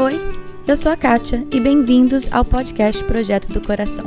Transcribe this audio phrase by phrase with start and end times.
[0.00, 0.14] Oi,
[0.64, 4.06] eu sou a Kátia e bem-vindos ao podcast Projeto do Coração.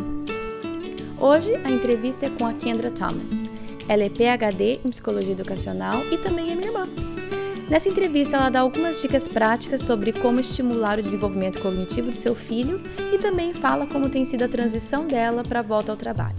[1.19, 3.50] Hoje a entrevista é com a Kendra Thomas.
[3.90, 6.88] Ela é PhD em Psicologia Educacional e também é minha irmã.
[7.69, 12.35] Nessa entrevista, ela dá algumas dicas práticas sobre como estimular o desenvolvimento cognitivo de seu
[12.35, 12.81] filho
[13.13, 16.37] e também fala como tem sido a transição dela para a volta ao trabalho.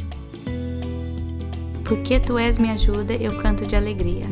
[1.84, 4.24] Porque tu és minha ajuda, eu canto de alegria.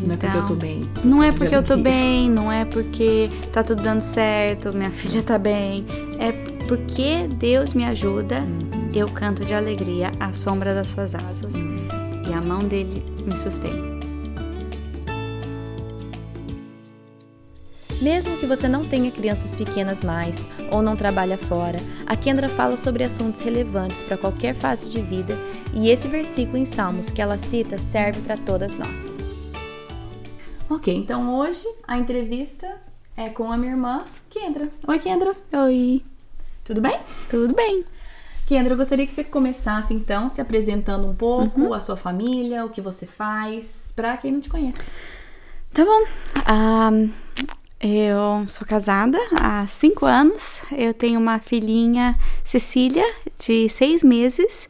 [0.00, 0.90] Não é porque eu tô bem.
[1.04, 5.22] Não é porque eu tô bem, não é porque tá tudo dando certo, minha filha
[5.22, 5.86] tá bem.
[6.18, 6.32] É
[6.66, 8.44] porque Deus me ajuda,
[8.94, 11.54] eu canto de alegria à sombra das suas asas.
[12.28, 13.96] E a mão dele me sustém.
[18.00, 22.76] Mesmo que você não tenha crianças pequenas mais ou não trabalha fora, a Kendra fala
[22.76, 25.36] sobre assuntos relevantes para qualquer fase de vida
[25.72, 29.35] e esse versículo em Salmos que ela cita serve para todas nós.
[30.68, 32.80] Ok, então hoje a entrevista
[33.16, 34.68] é com a minha irmã, Kendra.
[34.88, 35.32] Oi, Kendra.
[35.52, 36.02] Oi.
[36.64, 36.98] Tudo bem?
[37.30, 37.84] Tudo bem.
[38.46, 41.72] Kendra, eu gostaria que você começasse então se apresentando um pouco, uhum.
[41.72, 44.90] a sua família, o que você faz, para quem não te conhece.
[45.72, 46.04] Tá bom.
[46.52, 47.12] Um,
[47.80, 50.58] eu sou casada há cinco anos.
[50.72, 53.04] Eu tenho uma filhinha, Cecília,
[53.38, 54.68] de seis meses.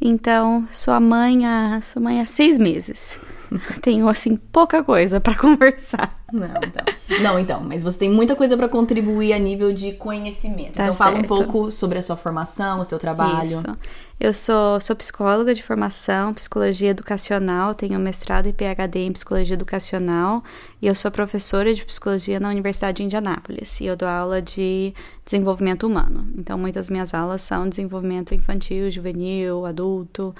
[0.00, 3.16] Então, sou a mãe há, sou mãe há seis meses.
[3.82, 6.14] Tenho, assim, pouca coisa para conversar.
[6.32, 7.22] Não, então.
[7.22, 10.74] Não, então, mas você tem muita coisa para contribuir a nível de conhecimento.
[10.74, 10.96] Tá então, certo.
[10.96, 13.44] fala um pouco sobre a sua formação, o seu trabalho.
[13.44, 13.78] Isso.
[14.20, 20.42] Eu sou, sou psicóloga de formação, psicologia educacional, tenho mestrado e PhD em psicologia educacional
[20.82, 24.92] e eu sou professora de psicologia na Universidade de Indianápolis e eu dou aula de
[25.24, 26.26] desenvolvimento humano.
[26.36, 30.34] Então, muitas minhas aulas são desenvolvimento infantil, juvenil, adulto,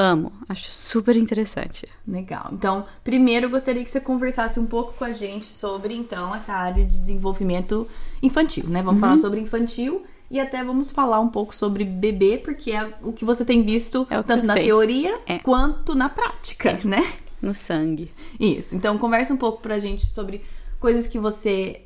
[0.00, 1.86] Amo, acho super interessante.
[2.08, 2.48] Legal.
[2.52, 6.54] Então, primeiro eu gostaria que você conversasse um pouco com a gente sobre então essa
[6.54, 7.86] área de desenvolvimento
[8.22, 8.82] infantil, né?
[8.82, 9.08] Vamos uhum.
[9.08, 13.26] falar sobre infantil e até vamos falar um pouco sobre bebê, porque é o que
[13.26, 14.64] você tem visto é tanto na sei.
[14.64, 15.38] teoria é.
[15.38, 16.82] quanto na prática, é.
[16.82, 17.12] né?
[17.42, 18.10] No sangue.
[18.38, 18.74] Isso.
[18.74, 20.42] Então, conversa um pouco pra gente sobre
[20.78, 21.82] coisas que você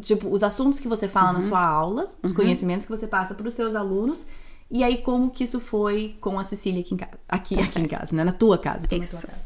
[0.00, 1.34] tipo, os assuntos que você fala uhum.
[1.34, 2.36] na sua aula, os uhum.
[2.38, 4.26] conhecimentos que você passa para os seus alunos
[4.70, 7.18] e aí, como que isso foi com a Cecília aqui em casa?
[7.28, 8.24] Aqui, tá aqui em casa, né?
[8.24, 8.86] Na tua casa.
[8.90, 9.20] Isso.
[9.20, 9.42] Tua casa.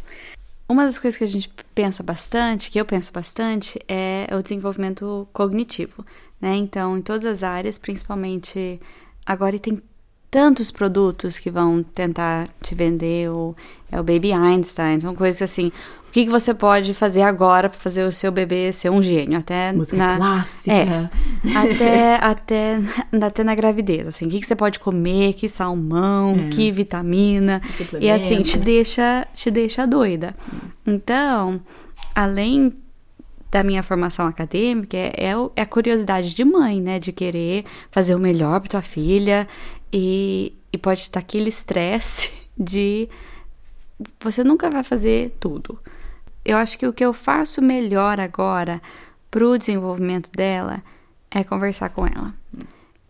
[0.69, 5.29] Uma das coisas que a gente pensa bastante, que eu penso bastante, é o desenvolvimento
[5.33, 6.07] cognitivo,
[6.41, 6.55] né?
[6.55, 8.81] Então, em todas as áreas, principalmente
[9.27, 9.83] agora tem
[10.31, 13.55] tantos produtos que vão tentar te vender o,
[13.91, 15.73] é o Baby Einstein, são coisas assim.
[16.09, 19.39] O que, que você pode fazer agora para fazer o seu bebê ser um gênio?
[19.39, 20.73] Até Música na, clássica.
[20.73, 21.09] É,
[21.57, 22.81] até, até,
[23.23, 24.27] até na gravidez, assim.
[24.27, 26.49] O que, que você pode comer, que salmão, é.
[26.49, 27.63] que vitamina.
[28.01, 30.35] E assim, te deixa, te deixa doida.
[30.85, 31.61] Então,
[32.13, 32.75] além
[33.51, 36.99] da minha formação acadêmica é, é, é a curiosidade de mãe, né?
[36.99, 39.47] De querer fazer o melhor para tua filha
[39.93, 43.09] e, e pode estar aquele estresse de
[44.21, 45.79] você nunca vai fazer tudo.
[46.45, 48.81] Eu acho que o que eu faço melhor agora
[49.31, 50.83] pro desenvolvimento dela
[51.31, 52.35] é conversar com ela.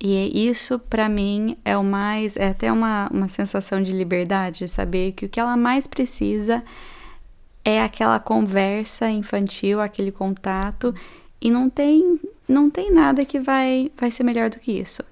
[0.02, 2.36] E isso, para mim, é o mais.
[2.36, 6.64] É até uma, uma sensação de liberdade, de saber que o que ela mais precisa
[7.62, 10.94] é aquela conversa infantil, aquele contato,
[11.41, 12.18] e não tem,
[12.48, 15.02] não tem nada que vai, vai ser melhor do que isso.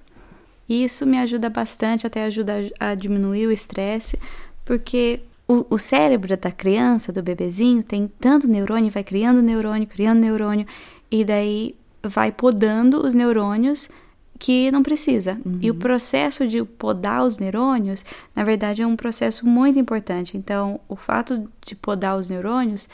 [0.69, 4.19] E isso me ajuda bastante, até ajuda a, diminuir o estresse,
[4.63, 10.19] porque o, o, cérebro da criança, do bebezinho, tem tanto neurônio, vai criando neurônio, criando
[10.19, 10.67] neurônio,
[11.09, 13.89] e daí vai podando os neurônios
[14.37, 15.37] que não precisa.
[15.43, 15.57] Uhum.
[15.61, 18.05] E o processo de podar os neurônios,
[18.35, 20.37] na verdade, é um processo muito importante.
[20.37, 22.87] Então, o fato de podar os neurônios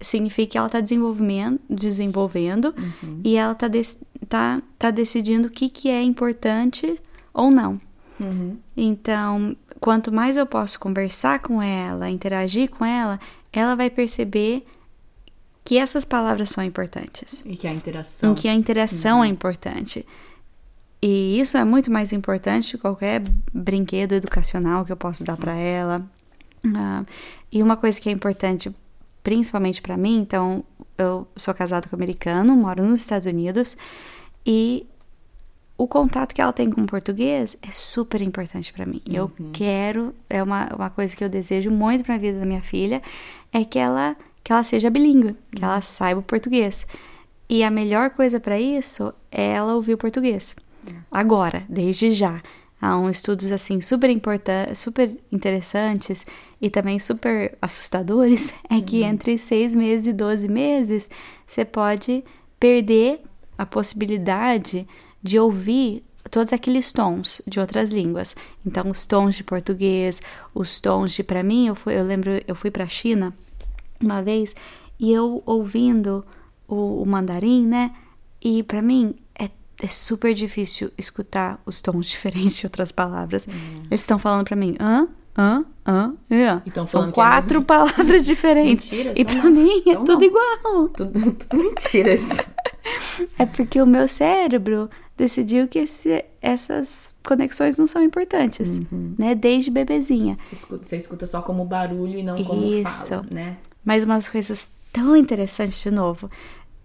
[0.00, 3.20] significa que ela está desenvolvendo, desenvolvendo uhum.
[3.24, 3.66] e ela está
[4.28, 7.00] tá, tá decidindo o que, que é importante
[7.32, 7.80] ou não.
[8.20, 8.58] Uhum.
[8.76, 13.18] Então, quanto mais eu posso conversar com ela, interagir com ela,
[13.52, 14.66] ela vai perceber
[15.64, 17.44] que essas palavras são importantes.
[17.44, 18.32] E que a interação.
[18.32, 19.24] E que a interação uhum.
[19.24, 20.04] é importante.
[21.00, 23.22] E isso é muito mais importante que qualquer
[23.52, 26.04] brinquedo educacional que eu posso dar para ela.
[26.64, 27.06] Uh,
[27.52, 28.74] e uma coisa que é importante,
[29.22, 30.64] principalmente para mim, então,
[30.96, 33.76] eu sou casada com um americano, moro nos Estados Unidos,
[34.44, 34.86] e
[35.76, 39.00] o contato que ela tem com o português é super importante para mim.
[39.06, 39.14] Uhum.
[39.14, 42.62] Eu quero, é uma, uma coisa que eu desejo muito para a vida da minha
[42.62, 43.00] filha,
[43.52, 46.86] é que ela que ela seja bilíngue, que ela saiba o português.
[47.50, 50.56] E a melhor coisa para isso é ela ouvir o português.
[50.86, 50.94] Uhum.
[51.10, 52.42] Agora, desde já.
[52.80, 56.24] Há uns estudos assim super importantes, super interessantes
[56.62, 59.08] e também super assustadores, é que uhum.
[59.08, 61.10] entre seis meses e 12 meses
[61.46, 62.24] você pode
[62.58, 63.20] perder
[63.58, 64.86] a possibilidade
[65.22, 68.36] de ouvir todos aqueles tons de outras línguas.
[68.64, 70.22] Então, os tons de português,
[70.54, 71.22] os tons de.
[71.22, 73.34] Para mim, eu, fui, eu lembro, eu fui para a China
[74.00, 74.54] uma vez
[74.98, 76.24] e eu ouvindo
[76.66, 77.92] o, o mandarim, né?
[78.40, 79.50] E para mim é,
[79.82, 83.46] é, super difícil escutar os tons diferentes de outras palavras.
[83.48, 83.82] Hum.
[83.90, 85.08] Eles estão falando para mim, hã?
[85.36, 85.64] Hã?
[85.86, 86.14] Hã?
[86.30, 86.62] Hã?
[86.66, 88.90] Então, São quatro é palavras diferentes.
[88.92, 90.88] E pra mim é tudo igual.
[90.88, 92.40] Tudo, tudo mentiras.
[93.38, 99.14] é porque o meu cérebro decidiu que esse, essas conexões não são importantes, uhum.
[99.18, 99.34] né?
[99.34, 100.38] Desde bebezinha.
[100.52, 103.08] Escuta, você escuta só como barulho e não como Isso.
[103.08, 103.56] fala, né?
[103.84, 106.30] Mas uma das coisas tão interessantes, de novo,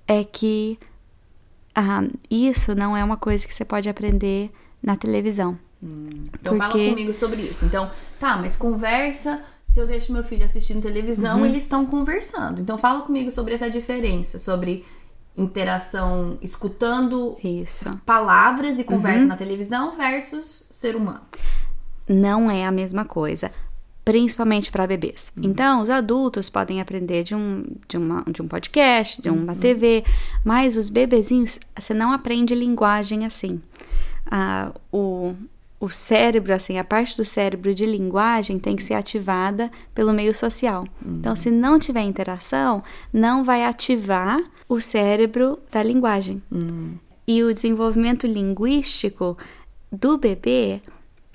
[0.07, 0.79] é que
[1.75, 4.51] ah, isso não é uma coisa que você pode aprender
[4.81, 5.57] na televisão.
[5.81, 6.09] Hum.
[6.39, 6.77] Então porque...
[6.77, 7.65] fala comigo sobre isso.
[7.65, 7.89] Então,
[8.19, 9.41] tá, mas conversa.
[9.63, 11.45] Se eu deixo meu filho assistindo televisão, uhum.
[11.45, 12.61] eles estão conversando.
[12.61, 14.85] Então fala comigo sobre essa diferença, sobre
[15.35, 17.99] interação escutando Isso.
[18.05, 19.27] palavras e conversa uhum.
[19.27, 21.21] na televisão versus ser humano.
[22.07, 23.51] Não é a mesma coisa,
[24.05, 25.33] principalmente para bebês.
[25.35, 25.43] Uhum.
[25.45, 29.59] Então, os adultos podem aprender de um, de, uma, de um podcast, de uma uhum.
[29.59, 30.03] TV,
[30.43, 33.61] mas os bebezinhos, você não aprende linguagem assim.
[34.29, 35.33] Ah, o,
[35.83, 40.33] o cérebro, assim, a parte do cérebro de linguagem tem que ser ativada pelo meio
[40.33, 40.85] social.
[41.05, 41.17] Uhum.
[41.17, 42.81] Então, se não tiver interação,
[43.11, 46.41] não vai ativar o cérebro da linguagem.
[46.49, 46.93] Uhum.
[47.27, 49.37] E o desenvolvimento linguístico
[49.91, 50.81] do bebê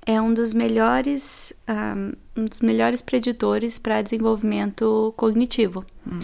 [0.06, 5.85] é um dos melhores, um, um dos melhores preditores para desenvolvimento cognitivo.
[6.06, 6.21] Uhum.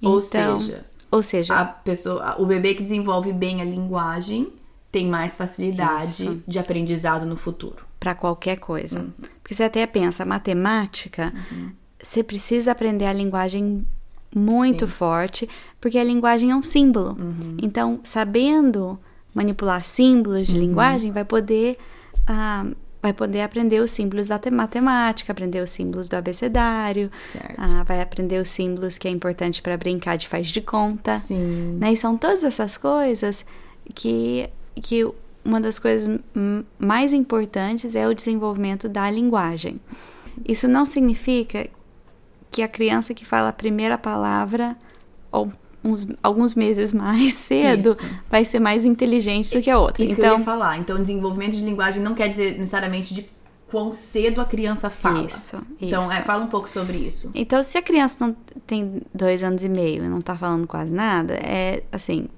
[0.00, 4.50] Então, ou seja, ou seja, a pessoa, o bebê que desenvolve bem a linguagem
[4.96, 6.42] tem mais facilidade Isso.
[6.48, 7.86] de aprendizado no futuro.
[8.00, 9.00] Para qualquer coisa.
[9.00, 9.10] Uhum.
[9.42, 11.70] Porque você até pensa, matemática, uhum.
[12.02, 13.86] você precisa aprender a linguagem
[14.34, 14.92] muito Sim.
[14.92, 15.48] forte,
[15.78, 17.14] porque a linguagem é um símbolo.
[17.20, 17.58] Uhum.
[17.60, 18.98] Então, sabendo
[19.34, 20.60] manipular símbolos de uhum.
[20.60, 21.76] linguagem, vai poder.
[22.22, 28.00] Uh, vai poder aprender os símbolos da matemática, aprender os símbolos do abecedário, uh, vai
[28.00, 31.14] aprender os símbolos que é importante para brincar de faz de conta.
[31.14, 31.76] Sim.
[31.78, 31.92] Né?
[31.92, 33.44] E são todas essas coisas
[33.94, 34.50] que
[34.82, 35.06] que
[35.44, 36.18] uma das coisas
[36.78, 39.80] mais importantes é o desenvolvimento da linguagem.
[40.46, 41.68] Isso não significa
[42.50, 44.76] que a criança que fala a primeira palavra
[45.30, 45.50] ou
[45.86, 48.06] uns, alguns meses mais cedo Isso.
[48.30, 50.02] vai ser mais inteligente do que a outra.
[50.02, 50.78] Isso então, que eu ia então falar.
[50.78, 53.28] Então, desenvolvimento de linguagem não quer dizer necessariamente de
[53.68, 55.24] quão cedo a criança fala.
[55.24, 55.60] Isso.
[55.80, 56.12] Então, isso.
[56.12, 57.30] É, fala um pouco sobre isso.
[57.34, 58.36] Então, se a criança não
[58.66, 62.28] tem dois anos e meio e não tá falando quase nada, é assim,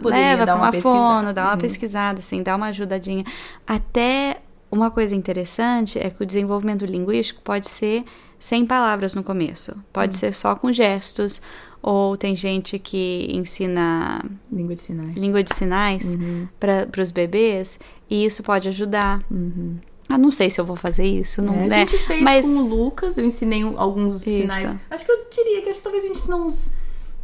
[0.00, 1.58] Poderia leva para uma, uma fono, dá uma uhum.
[1.58, 3.24] pesquisada, assim, dá uma ajudadinha.
[3.66, 8.04] Até uma coisa interessante é que o desenvolvimento linguístico pode ser
[8.38, 10.20] sem palavras no começo, pode uhum.
[10.20, 11.40] ser só com gestos.
[11.82, 16.46] Ou tem gente que ensina língua de sinais, língua de sinais uhum.
[16.58, 19.22] para os bebês e isso pode ajudar.
[19.30, 19.78] Uhum.
[20.06, 21.76] Ah, não sei se eu vou fazer isso, não, é, né?
[21.76, 22.44] A gente fez Mas...
[22.44, 24.24] com o Lucas, eu ensinei alguns isso.
[24.24, 24.76] sinais.
[24.90, 26.72] Acho que eu diria que acho que talvez a gente ensinou uns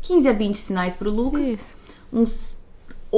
[0.00, 1.48] 15 a 20 sinais pro Lucas.
[1.48, 1.76] Isso.
[2.12, 2.58] Uns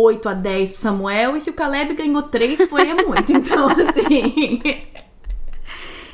[0.00, 3.32] 8 a 10 pro Samuel, e se o Caleb ganhou 3, foi muito.
[3.32, 4.62] Então, assim.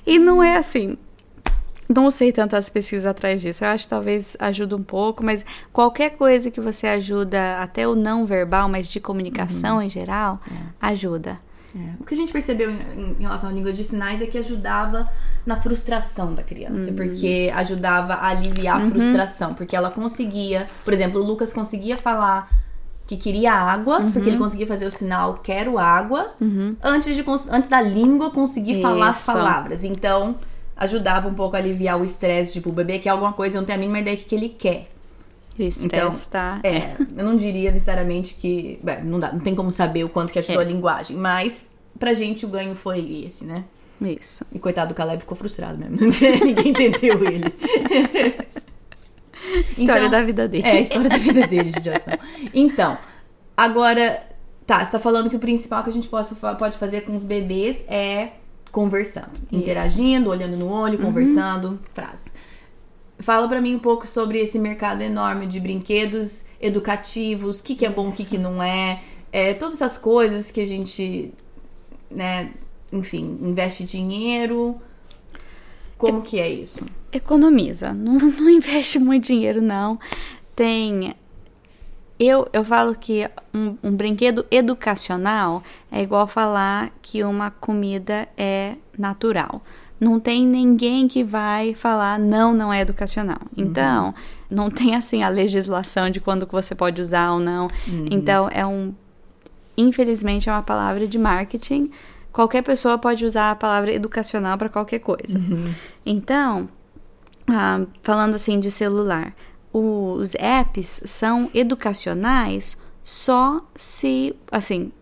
[0.06, 0.96] e não é assim.
[1.88, 3.62] Não sei tantas pesquisas atrás disso.
[3.64, 7.94] Eu acho que talvez ajude um pouco, mas qualquer coisa que você ajuda, até o
[7.94, 9.82] não verbal, mas de comunicação uhum.
[9.82, 10.56] em geral, é.
[10.80, 11.38] ajuda.
[11.76, 11.94] É.
[12.00, 15.10] O que a gente percebeu em, em, relação à língua de sinais é que ajudava
[15.44, 16.96] na frustração da criança, uhum.
[16.96, 18.90] porque ajudava a aliviar a uhum.
[18.90, 22.63] frustração, porque ela conseguia, por exemplo, o Lucas conseguia falar
[23.06, 24.12] que queria água, uhum.
[24.12, 26.76] porque ele conseguia fazer o sinal quero água, uhum.
[26.82, 28.82] antes, de, antes da língua conseguir Isso.
[28.82, 29.84] falar as palavras.
[29.84, 30.36] Então,
[30.76, 33.66] ajudava um pouco a aliviar o estresse, tipo, o bebê quer alguma coisa, eu não
[33.66, 34.88] tenho a mínima ideia do que ele quer.
[35.58, 36.60] Estresse então, tá.
[36.64, 38.78] É, eu não diria necessariamente que.
[38.82, 40.64] Bem, não, dá, não tem como saber o quanto que ajudou é.
[40.64, 43.64] a linguagem, mas pra gente o ganho foi esse, né?
[44.00, 44.44] Isso.
[44.52, 45.96] E coitado do Caleb ficou frustrado mesmo.
[46.44, 47.54] Ninguém entendeu ele.
[49.70, 50.66] história então, da vida dele.
[50.66, 52.14] É, história da vida dele, judiação.
[52.52, 52.98] Então,
[53.56, 54.22] agora,
[54.66, 57.24] tá, você tá falando que o principal que a gente pode, pode fazer com os
[57.24, 58.30] bebês é
[58.70, 59.62] conversando, Isso.
[59.62, 61.04] interagindo, olhando no olho, uhum.
[61.04, 61.78] conversando, uhum.
[61.92, 62.34] frases.
[63.20, 67.86] Fala para mim um pouco sobre esse mercado enorme de brinquedos educativos, o que, que
[67.86, 69.00] é bom, o que, que não é,
[69.32, 71.32] é, todas essas coisas que a gente,
[72.10, 72.50] né,
[72.92, 74.80] enfim, investe dinheiro.
[75.96, 76.84] Como que é isso?
[77.16, 79.98] Economiza, não, não investe muito dinheiro, não.
[80.54, 81.14] Tem.
[82.18, 88.76] Eu, eu falo que um, um brinquedo educacional é igual falar que uma comida é
[88.96, 89.60] natural
[90.00, 93.40] não tem ninguém que vai falar não, não é educacional.
[93.56, 93.64] Uhum.
[93.64, 94.14] Então,
[94.50, 97.68] não tem assim a legislação de quando você pode usar ou não.
[97.86, 98.08] Uhum.
[98.10, 98.92] Então, é um
[99.76, 101.90] infelizmente, é uma palavra de marketing.
[102.32, 105.38] Qualquer pessoa pode usar a palavra educacional para qualquer coisa.
[105.38, 105.64] Uhum.
[106.04, 106.68] Então,
[107.46, 109.34] ah, falando assim de celular,
[109.72, 114.92] os apps são educacionais só se, assim,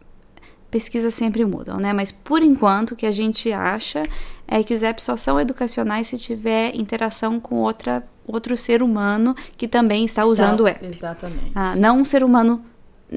[0.70, 1.92] pesquisas sempre mudam, né?
[1.92, 4.02] Mas por enquanto o que a gente acha
[4.48, 9.36] é que os apps só são educacionais se tiver interação com outra, outro ser humano
[9.56, 10.84] que também está, está usando o app.
[10.84, 11.52] Exatamente.
[11.54, 12.64] Ah, não um ser humano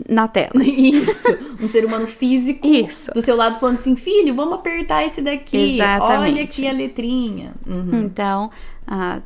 [0.10, 0.51] na tela.
[0.62, 1.27] Isso,
[1.60, 3.12] um ser humano físico Isso.
[3.13, 5.75] do seu lado falando assim, filho, vamos apertar esse daqui.
[5.75, 6.34] Exatamente.
[6.34, 7.53] Olha aqui a letrinha.
[7.65, 8.03] Uhum.
[8.03, 8.50] Então,
[8.87, 9.21] ah,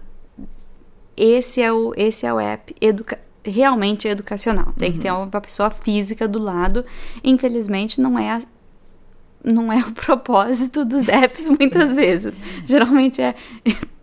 [1.16, 4.74] esse é o esse é o app educa realmente educacional.
[4.78, 4.96] Tem uhum.
[4.96, 5.24] que ter uhum.
[5.24, 6.86] uma pessoa física do lado.
[7.24, 8.42] Infelizmente, não é a,
[9.44, 12.40] não é o propósito dos apps muitas vezes.
[12.66, 13.36] Geralmente é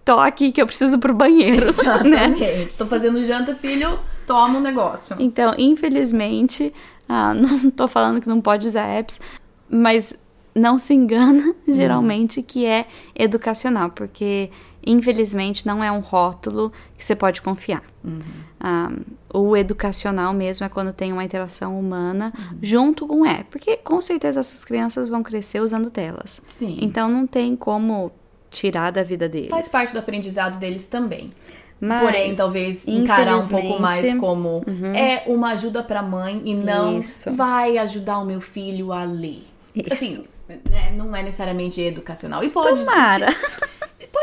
[0.04, 1.68] toque que eu preciso pro banheiro.
[1.70, 2.40] Exatamente.
[2.40, 2.62] Né?
[2.62, 5.16] Estou fazendo janta, filho, toma um negócio.
[5.18, 6.72] Então, infelizmente,
[7.08, 9.20] ah, não tô falando que não pode usar apps,
[9.68, 10.14] mas
[10.54, 11.74] não se engana uhum.
[11.74, 14.50] geralmente que é educacional, porque
[14.86, 17.82] infelizmente não é um rótulo que você pode confiar.
[18.04, 18.20] Uhum.
[18.60, 18.92] Ah,
[19.34, 22.58] o educacional mesmo é quando tem uma interação humana uhum.
[22.62, 26.40] junto com é, porque com certeza essas crianças vão crescer usando telas.
[26.46, 26.78] Sim.
[26.80, 28.12] Então não tem como
[28.50, 29.50] tirar da vida deles.
[29.50, 31.30] Faz parte do aprendizado deles também.
[31.78, 34.94] Mas, Porém, talvez encarar um pouco mais como uhum.
[34.94, 37.30] é uma ajuda para a mãe e não Isso.
[37.34, 39.42] vai ajudar o meu filho a ler.
[39.74, 39.92] Isso.
[39.92, 42.42] Assim, né, não é necessariamente educacional.
[42.42, 43.30] E pode Tomara.
[43.30, 43.55] Ser,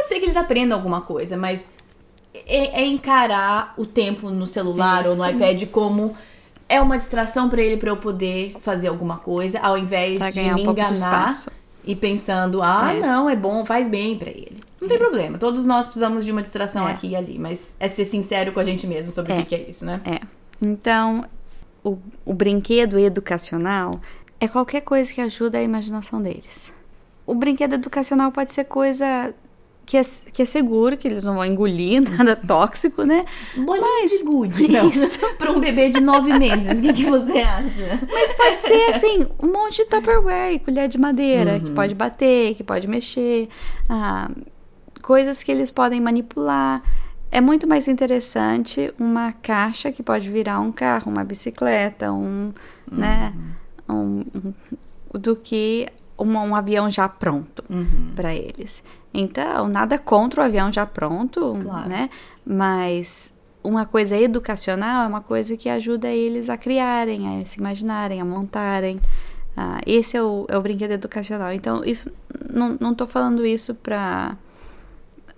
[0.04, 1.70] pode ser que eles aprendam alguma coisa, mas
[2.34, 5.12] é, é encarar o tempo no celular Isso.
[5.12, 6.16] ou no iPad como
[6.68, 10.42] é uma distração para ele para eu poder fazer alguma coisa, ao invés pra de
[10.42, 11.34] me um enganar
[11.86, 13.00] e pensando, ah, é.
[13.00, 14.58] não, é bom, faz bem para ele.
[14.80, 15.00] Não tem é.
[15.00, 16.92] problema, todos nós precisamos de uma distração é.
[16.92, 19.56] aqui e ali, mas é ser sincero com a gente mesmo sobre o que, que
[19.56, 20.02] é isso, né?
[20.06, 20.20] É.
[20.62, 21.26] Então,
[21.84, 24.00] o, o brinquedo educacional
[24.40, 26.72] é qualquer coisa que ajuda a imaginação deles.
[27.26, 29.34] O brinquedo educacional pode ser coisa
[29.86, 33.26] que é, que é seguro, que eles não vão engolir nada tóxico, né?
[33.56, 34.68] Bolinha Mas, de gude,
[35.38, 38.00] para um bebê de nove meses, o que, que, você acha?
[38.12, 41.60] Mas pode ser, assim, um monte de Tupperware, colher de madeira, uhum.
[41.60, 43.50] que pode bater, que pode mexer,
[43.90, 44.30] ah,
[45.02, 46.82] coisas que eles podem manipular.
[47.32, 52.54] É muito mais interessante uma caixa que pode virar um carro, uma bicicleta, um,
[52.92, 53.34] né?
[53.36, 53.42] uhum.
[53.42, 53.56] né?
[53.90, 54.24] um,
[55.14, 55.88] um, do que
[56.18, 58.12] um, um, avião já pronto uhum.
[58.16, 58.84] para eles.
[59.14, 61.88] Então, nada contra o avião já pronto, claro.
[61.88, 62.10] né?
[62.46, 63.32] Mas
[63.64, 68.26] uma coisa educacional é uma coisa que ajuda eles a criarem, a se imaginarem, a
[68.26, 69.00] montarem.
[69.56, 71.54] Ah, esse é o, é o brinquedo educacional.
[71.54, 72.12] Então, isso
[72.50, 74.36] não, não tô falando isso para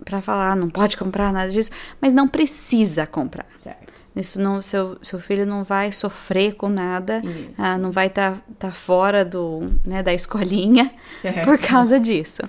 [0.04, 3.46] para falar, não pode comprar nada disso, mas não precisa comprar.
[3.54, 4.04] Certo.
[4.14, 7.22] Isso não, seu, seu filho não vai sofrer com nada,
[7.58, 11.44] ah, não vai estar tá, tá fora do, né, da escolinha certo.
[11.44, 12.42] por causa disso.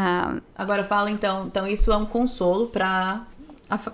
[0.00, 3.26] Ah, Agora fala então, então isso é um consolo para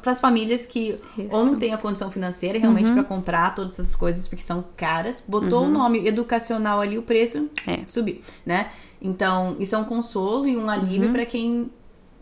[0.02, 1.28] para as famílias que isso.
[1.32, 2.94] ou não têm a condição financeira realmente uhum.
[2.94, 5.72] para comprar todas essas coisas porque são caras, botou o uhum.
[5.72, 7.80] nome educacional ali, o preço é.
[7.86, 8.70] subiu, né?
[9.02, 11.12] Então, isso é um consolo e um alívio uhum.
[11.14, 11.70] para quem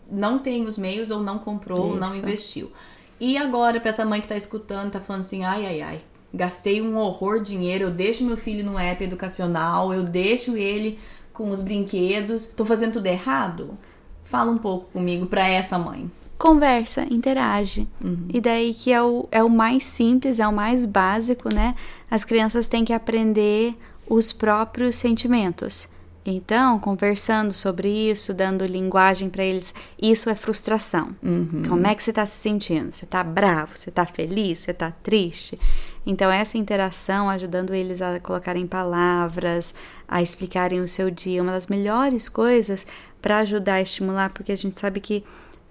[0.09, 2.71] não tem os meios ou não comprou ou não investiu.
[3.19, 6.01] E agora, para essa mãe que tá escutando, tá falando assim: ai, ai, ai,
[6.33, 10.97] gastei um horror de dinheiro, eu deixo meu filho no app educacional, eu deixo ele
[11.33, 13.77] com os brinquedos, tô fazendo tudo errado?
[14.23, 16.09] Fala um pouco comigo para essa mãe.
[16.37, 17.87] Conversa, interage.
[18.03, 18.27] Uhum.
[18.29, 21.75] E daí que é o, é o mais simples, é o mais básico, né?
[22.09, 23.75] As crianças têm que aprender
[24.07, 25.87] os próprios sentimentos.
[26.25, 31.09] Então, conversando sobre isso, dando linguagem para eles, isso é frustração.
[31.21, 31.63] Uhum.
[31.67, 32.91] Como é que você está se sentindo?
[32.91, 33.71] Você está bravo?
[33.75, 34.59] Você está feliz?
[34.59, 35.59] Você está triste?
[36.05, 39.73] Então, essa interação ajudando eles a colocarem palavras,
[40.07, 42.85] a explicarem o seu dia, uma das melhores coisas
[43.21, 45.23] para ajudar a estimular, porque a gente sabe que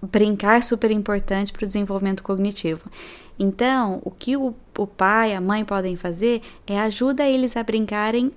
[0.02, 2.90] brincar é super importante para o desenvolvimento cognitivo.
[3.38, 8.32] Então, o que o, o pai, a mãe podem fazer é ajudar eles a brincarem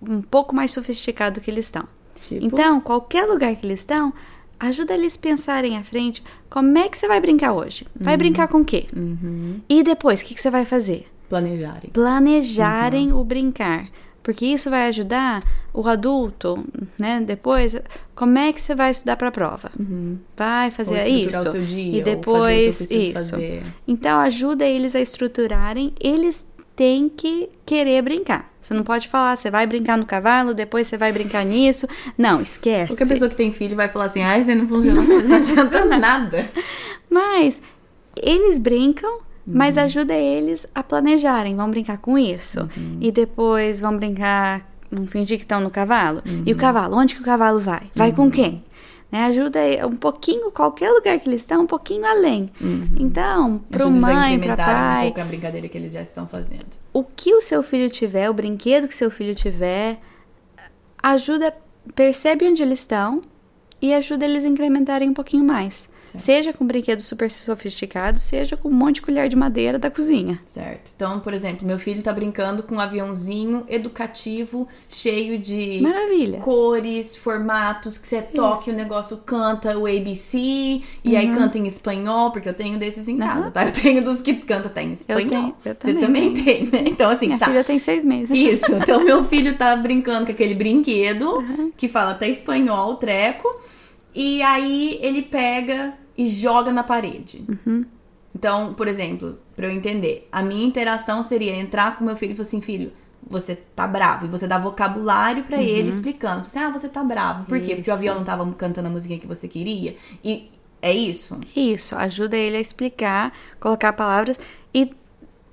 [0.00, 1.86] um pouco mais sofisticado que eles estão.
[2.20, 2.44] Tipo?
[2.44, 4.12] Então, qualquer lugar que eles estão,
[4.58, 7.86] ajuda eles pensarem à frente como é que você vai brincar hoje.
[7.98, 8.18] Vai uhum.
[8.18, 8.86] brincar com o quê?
[8.94, 9.60] Uhum.
[9.68, 11.11] E depois, o que, que, você vai fazer?
[11.32, 11.90] Planejarem.
[11.94, 13.20] Planejarem uhum.
[13.20, 13.88] o brincar.
[14.22, 16.62] Porque isso vai ajudar o adulto,
[16.98, 17.22] né?
[17.22, 17.74] Depois,
[18.14, 19.70] como é que você vai estudar para a prova?
[19.80, 20.18] Uhum.
[20.36, 21.48] Vai fazer isso.
[21.48, 23.14] O seu dia, e depois isso.
[23.14, 23.62] Fazer.
[23.88, 25.94] Então ajuda eles a estruturarem.
[25.98, 26.46] Eles
[26.76, 28.52] têm que querer brincar.
[28.60, 31.88] Você não pode falar, você vai brincar no cavalo, depois você vai brincar nisso.
[32.16, 32.88] Não, esquece.
[32.88, 35.98] Qualquer pessoa que tem filho vai falar assim, ai, você não funciona, não, não adianta
[35.98, 36.46] nada.
[37.10, 37.62] Mas
[38.16, 41.56] eles brincam, Mas ajuda eles a planejarem.
[41.56, 42.60] Vamos brincar com isso.
[42.76, 42.98] Uhum.
[43.00, 44.70] E depois vamos brincar.
[44.90, 46.22] Vamos fingir que estão no cavalo.
[46.26, 46.42] Uhum.
[46.46, 46.96] E o cavalo?
[46.96, 47.90] Onde que o cavalo vai?
[47.94, 48.62] Vai com quem?
[49.10, 49.24] Né?
[49.24, 52.50] Ajuda um pouquinho, qualquer lugar que eles estão, um pouquinho além.
[52.98, 56.64] Então, para mãe, para incrementarem um pai, pouco a brincadeira que eles já estão fazendo.
[56.94, 59.98] o que o seu filho tiver, o brinquedo que seu filho tiver,
[61.02, 61.54] ajuda,
[61.94, 63.20] percebe onde eles estão
[63.82, 65.88] e ajuda eles a incrementarem um pouquinho mais.
[66.12, 66.24] Certo.
[66.24, 70.40] Seja com brinquedos super sofisticados, seja com um monte de colher de madeira da cozinha.
[70.44, 70.92] Certo.
[70.94, 76.38] Então, por exemplo, meu filho tá brincando com um aviãozinho educativo, cheio de Maravilha.
[76.40, 81.66] cores, formatos, que você toca e o negócio canta o ABC, e aí canta em
[81.66, 83.50] espanhol, porque eu tenho desses em casa, Uhum.
[83.50, 83.64] tá?
[83.66, 85.28] Eu tenho dos que canta até em espanhol.
[85.28, 86.84] tenho, eu você também também tem, né?
[86.86, 87.46] Então, assim, Minha tá.
[87.46, 88.36] filha tem seis meses.
[88.36, 91.72] Isso, então meu filho tá brincando com aquele brinquedo Uhum.
[91.76, 93.48] que fala até espanhol, o treco,
[94.14, 97.44] e aí ele pega e joga na parede.
[97.48, 97.84] Uhum.
[98.34, 102.34] Então, por exemplo, pra eu entender, a minha interação seria entrar com meu filho e
[102.34, 102.92] falar assim, filho,
[103.28, 104.26] você tá bravo.
[104.26, 106.46] E você dá vocabulário pra ele explicando.
[106.46, 107.44] Você, ah, você tá bravo.
[107.44, 107.76] Por quê?
[107.76, 107.98] Porque o Uhum.
[107.98, 108.08] Isso.
[108.08, 109.96] avião não tava cantando a musiquinha que você queria.
[110.24, 110.50] E
[110.80, 111.38] é isso?
[111.54, 114.38] Isso, ajuda ele a explicar, colocar palavras
[114.74, 114.90] e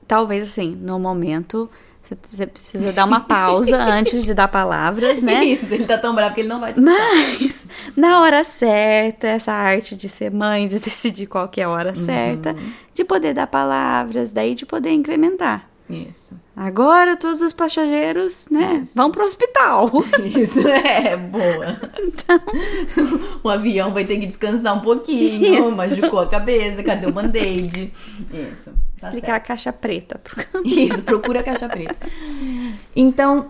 [0.08, 1.70] talvez assim, no momento
[2.30, 5.44] você- precisa dar uma pausa antes de dar palavras, né?
[5.46, 6.82] Isso, ele tá tão bravo que ele não vai te.
[6.82, 11.70] Mas na hora certa, essa arte de ser mãe, de decidir qual que é a
[11.70, 12.56] hora certa,
[12.94, 15.69] de poder dar palavras, daí de poder incrementar.
[15.90, 16.40] Isso.
[16.56, 19.92] Agora todos os passageiros, né, vão pro hospital.
[20.24, 21.80] Isso é boa.
[22.00, 22.40] Então,
[23.44, 25.76] o avião vai ter que descansar um pouquinho, Isso.
[25.76, 27.92] machucou a cabeça, cadê o band-aid?
[28.32, 28.72] Isso.
[29.00, 29.30] Tá explicar certo.
[29.30, 31.96] a caixa preta pro Isso, procura a caixa preta.
[32.96, 33.50] Então,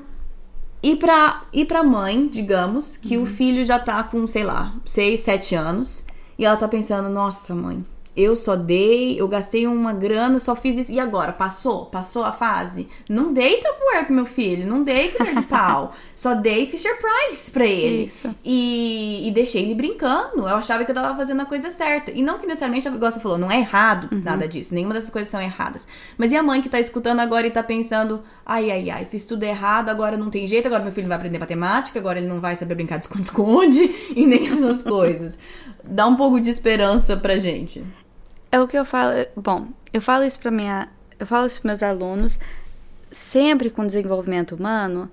[0.81, 5.19] e pra, e pra mãe, digamos, que o filho já tá com, sei lá, 6,
[5.19, 6.05] 7 anos,
[6.37, 7.85] e ela tá pensando, nossa, mãe,
[8.19, 10.91] eu só dei, eu gastei uma grana, só fiz isso.
[10.91, 11.31] E agora?
[11.31, 11.85] Passou?
[11.85, 12.87] Passou a fase?
[13.09, 15.93] Não dei Tupperware pro meu filho, não dei colher de pau.
[16.15, 18.05] só dei Fisher Price pra ele.
[18.05, 18.33] Isso.
[18.43, 20.41] E, e deixei ele brincando.
[20.41, 22.11] Eu achava que eu tava fazendo a coisa certa.
[22.11, 24.73] E não que necessariamente, igual você falou, não é errado nada disso.
[24.73, 25.87] Nenhuma dessas coisas são erradas.
[26.17, 29.25] Mas e a mãe que tá escutando agora e tá pensando: ai, ai, ai, fiz
[29.25, 32.27] tudo errado, agora não tem jeito, agora meu filho não vai aprender matemática, agora ele
[32.27, 35.37] não vai saber brincar de esconde-esconde e nem essas coisas.
[35.83, 37.83] Dá um pouco de esperança pra gente.
[38.51, 39.13] É o que eu falo.
[39.35, 42.39] Bom, eu falo isso para minha, eu falo isso para meus alunos.
[43.11, 45.09] Sempre com desenvolvimento humano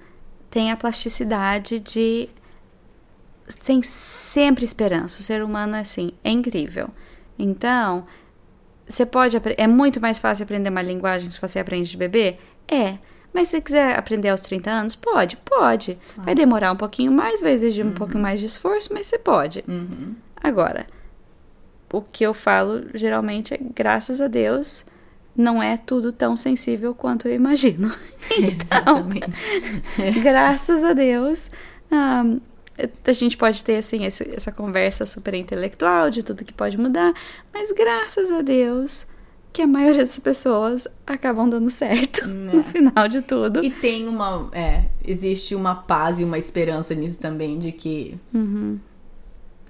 [0.50, 2.28] tem a plasticidade de
[3.64, 5.20] tem sempre esperança.
[5.20, 6.88] O ser humano é assim, é incrível.
[7.38, 8.06] Então,
[8.88, 12.36] você pode é muito mais fácil aprender uma linguagem se você aprende de bebê?
[12.68, 12.98] É.
[13.32, 15.98] Mas se você quiser aprender aos 30 anos, pode, pode.
[16.16, 19.62] Vai demorar um pouquinho mais, vai exigir um pouquinho mais de esforço, mas você pode.
[20.42, 20.86] Agora,
[21.92, 24.84] o que eu falo geralmente é graças a Deus
[25.36, 27.90] não é tudo tão sensível quanto eu imagino.
[28.38, 29.46] Então, Exatamente.
[30.22, 31.50] graças a Deus,
[31.90, 32.24] ah,
[33.06, 37.12] a gente pode ter assim esse- essa conversa super intelectual de tudo que pode mudar,
[37.52, 39.06] mas graças a Deus
[39.52, 43.64] que a maioria das pessoas acabam dando certo no final de tudo.
[43.64, 44.50] E tem uma.
[44.52, 48.18] É, existe uma paz e uma esperança nisso também, de que.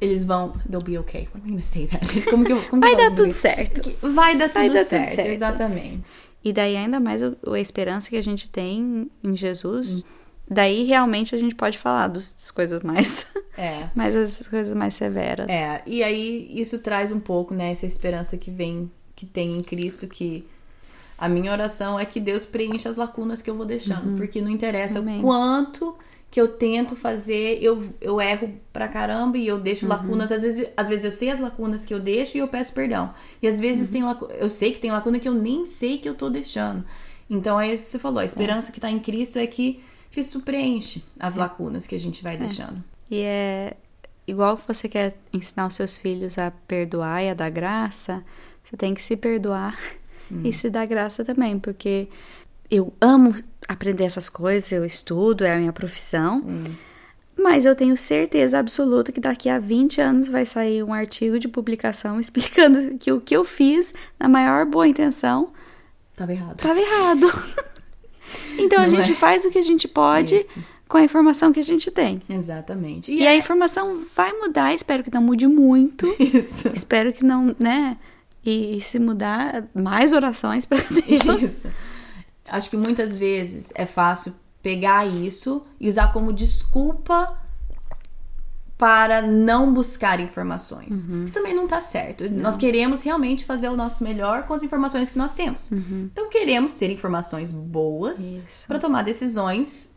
[0.01, 0.53] Eles vão.
[0.69, 1.29] They'll be okay.
[1.35, 2.23] I'm gonna say that.
[2.31, 3.81] Como que eu, como que Vai eu dar tudo certo.
[3.81, 5.29] Que Vai dar tudo, Vai dar tudo certo, certo.
[5.29, 6.03] Exatamente.
[6.45, 10.05] E daí ainda mais o- a esperança que a gente tem em Jesus.
[10.49, 13.27] Daí realmente a gente pode falar das coisas mais,
[13.59, 13.89] É.
[13.97, 15.49] mais as coisas mais severas.
[15.49, 19.63] É, e aí isso traz um pouco, né, essa esperança que vem, que tem em
[19.63, 20.47] Cristo, que
[21.19, 24.51] a minha oração é que Deus preencha as lacunas que eu vou deixando, porque não
[24.51, 25.19] interessa Amém.
[25.19, 25.97] o quanto
[26.31, 30.69] que eu tento fazer, eu, eu erro pra caramba e eu deixo lacunas, às vezes,
[30.77, 33.15] às vezes eu sei as lacunas que eu deixo e eu peço perdão.
[33.41, 36.09] E às vezes tem lacu- eu sei que tem lacuna que eu nem sei que
[36.09, 36.85] eu tô deixando.
[37.31, 40.41] Então é isso que você falou, a esperança que tá em Cristo é que Cristo
[40.41, 42.83] preenche as lacunas que a gente vai deixando.
[43.11, 43.77] E é
[44.27, 48.23] igual que você quer ensinar os seus filhos a perdoar e a dar graça,
[48.65, 49.79] você tem que se perdoar
[50.45, 52.09] e se dar graça também, porque
[52.71, 53.33] eu amo
[53.69, 56.43] aprender essas coisas, eu estudo, é a minha profissão.
[57.39, 61.47] Mas eu tenho certeza absoluta que daqui a 20 anos vai sair um artigo de
[61.49, 65.53] publicação explicando que o que eu fiz, na maior boa intenção,
[66.17, 66.57] Tava errado.
[66.57, 67.27] estava errado.
[68.59, 69.15] então a Não gente é?
[69.15, 70.45] faz o que a gente pode
[70.89, 72.23] com a informação que a gente tem.
[72.29, 73.13] Exatamente.
[73.13, 76.07] E, é- a informação vai mudar, espero que não mude muito.
[76.19, 76.69] Isso.
[76.73, 77.97] espero que não, né?
[78.45, 81.43] E, e se mudar, mais orações para Deus.
[81.43, 81.69] Isso.
[82.49, 87.39] Acho que muitas vezes é fácil pegar isso e usar como desculpa
[88.79, 91.07] para não buscar informações.
[91.07, 91.27] Uhum.
[91.27, 92.29] Que também não tá certo.
[92.29, 92.43] Não.
[92.43, 95.71] Nós queremos realmente fazer o nosso melhor com as informações que nós temos.
[95.71, 96.11] Uhum.
[96.13, 99.93] Então queremos ter informações boas para tomar decisões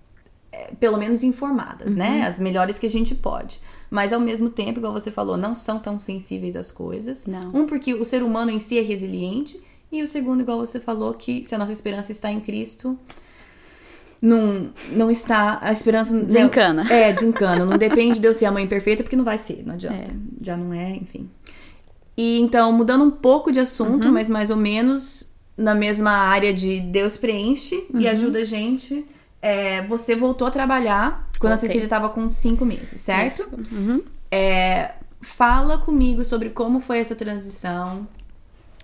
[0.51, 2.09] é, pelo menos informadas, né?
[2.09, 2.15] uhum.
[2.19, 2.27] né?
[2.27, 3.59] As melhores que a gente pode.
[3.89, 7.25] Mas ao mesmo tempo, igual você falou, não são tão sensíveis às coisas.
[7.25, 7.49] Não.
[7.53, 9.61] Um, porque o ser humano em si é resiliente.
[9.91, 12.97] E o segundo, igual você falou, que se a nossa esperança está em Cristo,
[14.21, 15.59] não, não está.
[15.61, 16.17] A esperança.
[16.19, 16.83] Desencana.
[16.83, 17.65] Não, é, desencana.
[17.65, 20.11] Não depende de eu ser a mãe perfeita, porque não vai ser, não adianta.
[20.11, 20.15] É.
[20.41, 21.29] Já não é, enfim.
[22.17, 24.13] E então, mudando um pouco de assunto, uhum.
[24.13, 27.99] mas mais ou menos na mesma área de Deus preenche uhum.
[27.99, 29.05] e ajuda a gente.
[29.41, 31.65] É, você voltou a trabalhar quando okay.
[31.65, 33.49] a Cecília estava com cinco meses, certo?
[33.71, 34.03] Uhum.
[34.29, 38.05] É, fala comigo sobre como foi essa transição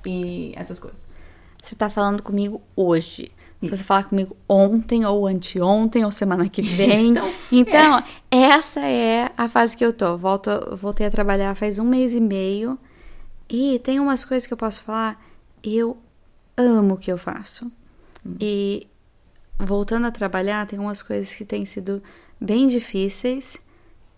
[0.05, 1.15] e essas coisas.
[1.63, 3.31] Você tá falando comigo hoje.
[3.61, 3.75] Isso.
[3.75, 7.07] Você falar comigo ontem, ou anteontem, ou semana que vem.
[7.09, 8.37] então, então é.
[8.37, 10.17] essa é a fase que eu tô.
[10.17, 12.77] Volto, voltei a trabalhar faz um mês e meio.
[13.49, 15.23] E tem umas coisas que eu posso falar.
[15.63, 15.97] Eu
[16.57, 17.71] amo o que eu faço.
[18.25, 18.35] Hum.
[18.39, 18.87] E
[19.57, 22.03] voltando a trabalhar, tem umas coisas que têm sido
[22.39, 23.57] bem difíceis.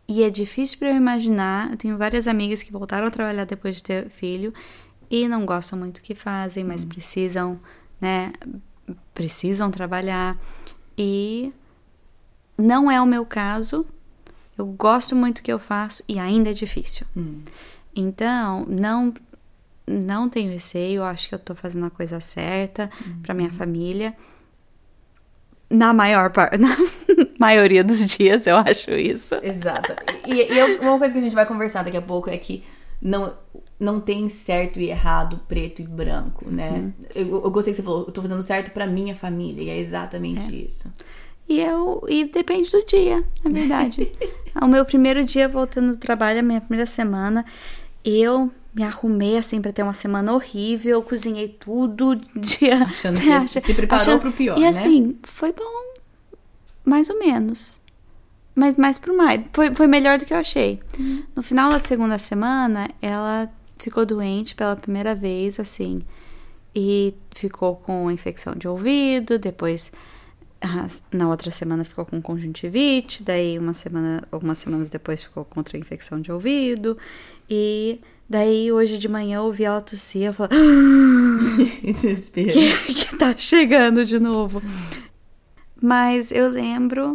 [0.09, 1.71] E é difícil para eu imaginar.
[1.71, 4.53] Eu tenho várias amigas que voltaram a trabalhar depois de ter filho
[5.09, 6.89] e não gostam muito do que fazem, mas hum.
[6.89, 7.59] precisam,
[7.99, 8.33] né,
[9.13, 10.37] precisam trabalhar
[10.97, 11.53] e
[12.57, 13.85] não é o meu caso.
[14.57, 17.05] Eu gosto muito do que eu faço e ainda é difícil.
[17.15, 17.43] Hum.
[17.95, 19.13] Então, não
[19.89, 23.21] não tenho receio, acho que eu tô fazendo a coisa certa uhum.
[23.21, 24.13] para minha família.
[25.69, 26.75] Na maior parte, na
[27.39, 29.35] maioria dos dias eu acho isso.
[29.35, 29.95] Exato.
[30.25, 32.65] E, e uma coisa que a gente vai conversar daqui a pouco é que
[33.01, 33.33] não
[33.79, 36.71] não tem certo e errado, preto e branco, né?
[36.71, 36.93] Uhum.
[37.13, 39.77] Eu, eu, gostei que você falou, eu tô fazendo certo para minha família, e é
[39.77, 40.65] exatamente é.
[40.65, 40.91] isso.
[41.47, 44.11] E eu e depende do dia, na verdade.
[44.61, 47.45] o meu primeiro dia voltando do trabalho, a minha primeira semana,
[48.03, 53.47] eu me arrumei assim para ter uma semana horrível, cozinhei tudo dia achando que ach...
[53.47, 54.21] se preparou achando...
[54.21, 54.65] pro pior, e, né?
[54.65, 55.93] E assim, foi bom,
[56.83, 57.79] mais ou menos
[58.57, 59.41] mas mais pro mais.
[59.53, 60.79] Foi, foi melhor do que eu achei.
[60.97, 61.23] Uhum.
[61.35, 63.47] No final da segunda semana, ela
[63.79, 66.01] ficou doente pela primeira vez, assim,
[66.75, 69.91] e ficou com infecção de ouvido, depois
[71.11, 76.19] na outra semana ficou com conjuntivite, daí uma semana, algumas semanas depois ficou contra infecção
[76.19, 76.97] de ouvido,
[77.49, 80.57] e daí hoje de manhã eu ouvi ela tossir, eu falei,
[81.83, 82.51] desespero.
[82.51, 84.61] Que, que tá chegando de novo.
[85.81, 87.13] Mas eu lembro,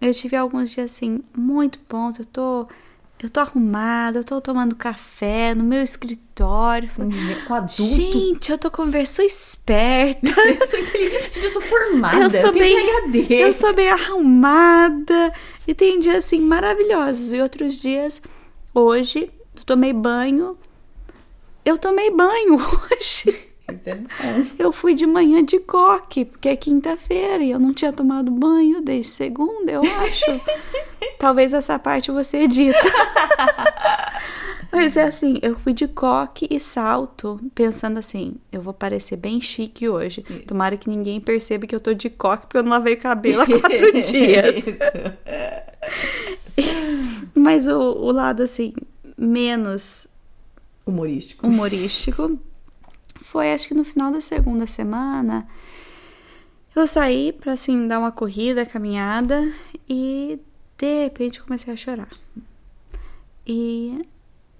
[0.00, 2.68] eu tive alguns dias assim muito bons, eu tô
[3.24, 6.90] eu tô arrumada, eu tô tomando café no meu escritório.
[7.46, 7.82] Com adulto?
[7.82, 10.28] Gente, eu tô conversa, esperta.
[10.28, 12.22] eu sou inteligente, eu sou formada.
[12.22, 12.76] Eu sou eu bem,
[13.10, 13.34] PhD.
[13.34, 15.32] Eu sou bem arrumada.
[15.66, 17.32] E tem dias assim maravilhosos.
[17.32, 18.20] E outros dias,
[18.74, 20.58] hoje, eu tomei banho.
[21.64, 22.56] Eu tomei banho
[22.92, 23.43] hoje.
[23.74, 24.08] Isso é bom.
[24.58, 28.80] Eu fui de manhã de coque, porque é quinta-feira e eu não tinha tomado banho
[28.80, 30.40] desde segunda, eu acho.
[31.18, 32.78] Talvez essa parte você edita.
[34.70, 39.40] Mas é assim, eu fui de coque e salto, pensando assim, eu vou parecer bem
[39.40, 40.24] chique hoje.
[40.28, 40.46] Isso.
[40.46, 43.46] Tomara que ninguém perceba que eu tô de coque porque eu não lavei cabelo há
[43.46, 44.64] quatro dias.
[47.34, 48.74] Mas o, o lado assim,
[49.16, 50.08] menos
[50.84, 51.46] humorístico.
[51.46, 52.38] Humorístico
[53.24, 55.48] foi acho que no final da segunda semana.
[56.76, 59.50] Eu saí para assim dar uma corrida, caminhada
[59.88, 60.38] e
[60.76, 62.10] de repente comecei a chorar.
[63.46, 64.02] E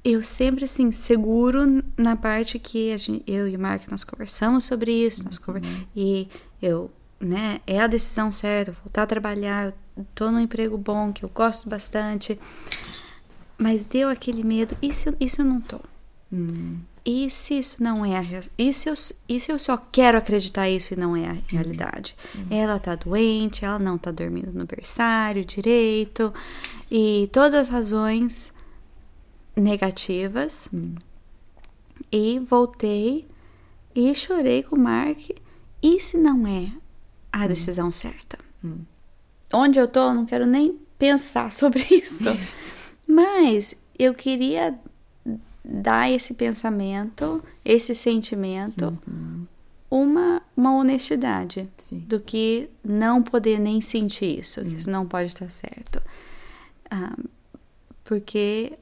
[0.03, 4.93] eu sempre assim seguro na parte que gente, eu e o Mark nós conversamos sobre
[4.93, 5.63] isso, nós conver...
[5.63, 5.87] Uhum.
[5.95, 6.29] e
[6.63, 11.23] eu, né, é a decisão certa, voltar a trabalhar, eu tô num emprego bom que
[11.23, 12.39] eu gosto bastante.
[13.59, 15.79] Mas deu aquele medo, e se, e se eu não tô?
[16.33, 16.79] Hum.
[17.07, 18.23] E se isso não é a
[18.57, 18.95] e se eu,
[19.29, 22.17] e se eu só quero acreditar isso e não é a realidade?
[22.35, 22.47] Uhum.
[22.51, 26.33] Ela tá doente, ela não tá dormindo no berçário direito,
[26.91, 28.53] e todas as razões
[29.55, 30.69] negativas.
[30.73, 30.95] Uhum.
[32.11, 33.27] E voltei
[33.95, 35.31] e chorei com o Mark.
[35.83, 36.73] E se não é
[37.31, 37.49] a hum.
[37.49, 38.39] decisão certa?
[38.65, 38.79] Hum.
[39.53, 42.25] Onde eu tô, eu não quero nem pensar sobre isso.
[43.07, 44.79] Mas eu queria
[45.65, 49.47] dar esse pensamento, esse sentimento, uhum.
[49.91, 52.01] uma, uma honestidade Sim.
[52.01, 54.69] do que não poder nem sentir isso, uhum.
[54.69, 56.03] que isso não pode estar certo.
[56.91, 57.17] Ah,
[58.05, 58.75] porque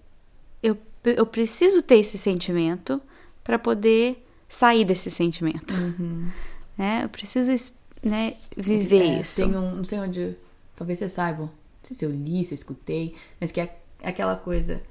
[0.63, 3.01] eu, eu preciso ter esse sentimento
[3.45, 5.75] para poder sair desse sentimento.
[5.75, 6.29] Uhum.
[6.77, 7.05] Né?
[7.05, 9.37] Eu preciso né, viver é, isso.
[9.37, 10.37] Tem um, não sei onde,
[10.75, 11.51] talvez você saiba, não
[11.83, 14.83] sei se eu li, se eu escutei, mas que é aquela coisa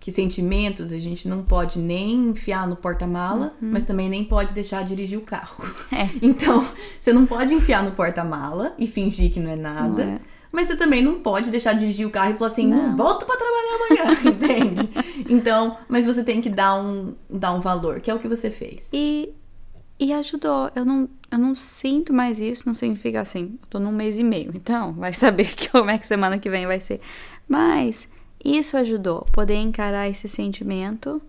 [0.00, 3.70] que sentimentos a gente não pode nem enfiar no porta-mala, uhum.
[3.72, 5.64] mas também nem pode deixar dirigir o carro.
[5.90, 6.08] É.
[6.22, 6.64] Então,
[7.00, 10.04] você não pode enfiar no porta-mala e fingir que não é nada.
[10.04, 10.20] Não é.
[10.52, 12.96] Mas você também não pode deixar de dirigir o carro e falar assim, não, não
[12.96, 14.88] volto para trabalhar amanhã, entende?
[15.28, 18.50] Então, mas você tem que dar um, dar um valor, que é o que você
[18.50, 18.90] fez.
[18.92, 19.30] E,
[19.98, 20.70] e ajudou.
[20.74, 24.24] Eu não, eu não sinto mais isso, não significa assim, eu tô num mês e
[24.24, 27.00] meio, então vai saber que, como é que semana que vem vai ser.
[27.46, 28.08] Mas
[28.44, 31.20] isso ajudou, poder encarar esse sentimento.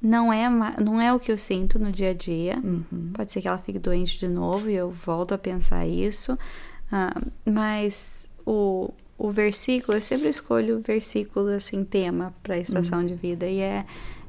[0.00, 0.48] Não é,
[0.80, 2.60] não é o que eu sinto no dia a dia.
[2.62, 3.10] Uhum.
[3.14, 6.34] Pode ser que ela fique doente de novo e eu volto a pensar isso.
[6.34, 13.00] Uh, mas o, o versículo, eu sempre escolho o versículo assim, tema para a estação
[13.00, 13.06] uhum.
[13.06, 13.84] de vida, e é,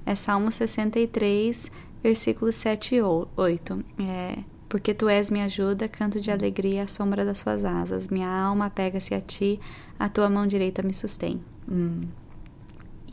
[0.05, 1.69] é Salmo 63,
[2.01, 3.85] versículos 7 e 8.
[3.99, 4.37] É,
[4.69, 8.07] porque tu és minha ajuda, canto de alegria à sombra das suas asas.
[8.07, 9.59] Minha alma pega-se a ti,
[9.97, 11.41] a tua mão direita me sustém.
[11.69, 12.01] Hum.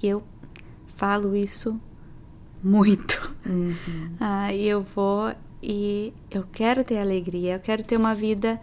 [0.02, 0.22] E eu
[0.96, 1.80] falo isso
[2.62, 3.34] muito.
[3.46, 4.10] Uhum.
[4.20, 8.60] Ah, e eu vou e eu quero ter alegria, eu quero ter uma vida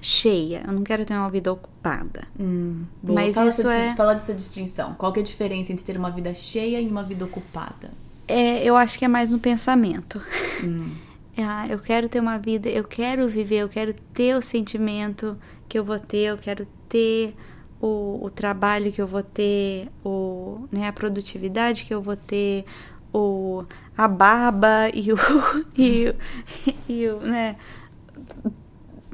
[0.00, 0.62] cheia.
[0.66, 2.26] Eu não quero ter uma vida ocupada.
[2.38, 3.96] Hum, Mas fala isso é.
[3.96, 4.94] Fala dessa distinção.
[4.94, 7.90] Qual que é a diferença entre ter uma vida cheia e uma vida ocupada?
[8.26, 10.20] É, eu acho que é mais no pensamento.
[10.62, 10.94] Hum.
[11.40, 15.78] Ah, eu quero ter uma vida, eu quero viver, eu quero ter o sentimento que
[15.78, 17.34] eu vou ter, eu quero ter
[17.80, 22.64] o, o trabalho que eu vou ter, o, né, a produtividade que eu vou ter,
[23.12, 23.64] o,
[23.96, 25.16] a barba e o,
[25.76, 26.14] e,
[26.88, 27.56] e o, né,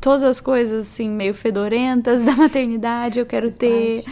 [0.00, 4.02] todas as coisas assim meio fedorentas da maternidade eu quero ter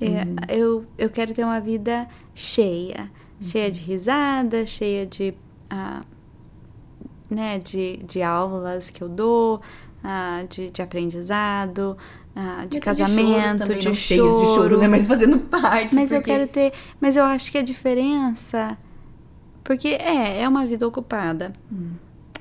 [0.00, 0.36] é, uhum.
[0.48, 3.46] eu, eu quero ter uma vida cheia uhum.
[3.48, 5.34] cheia de risada cheia de
[5.72, 6.04] uh,
[7.30, 9.60] né de, de aulas que eu dou
[10.04, 11.96] uh, de, de aprendizado
[12.34, 16.14] uh, de casamento de, de choro, de choro né mas fazendo parte mas porque...
[16.14, 18.76] eu quero ter mas eu acho que a diferença
[19.62, 21.92] porque é é uma vida ocupada hum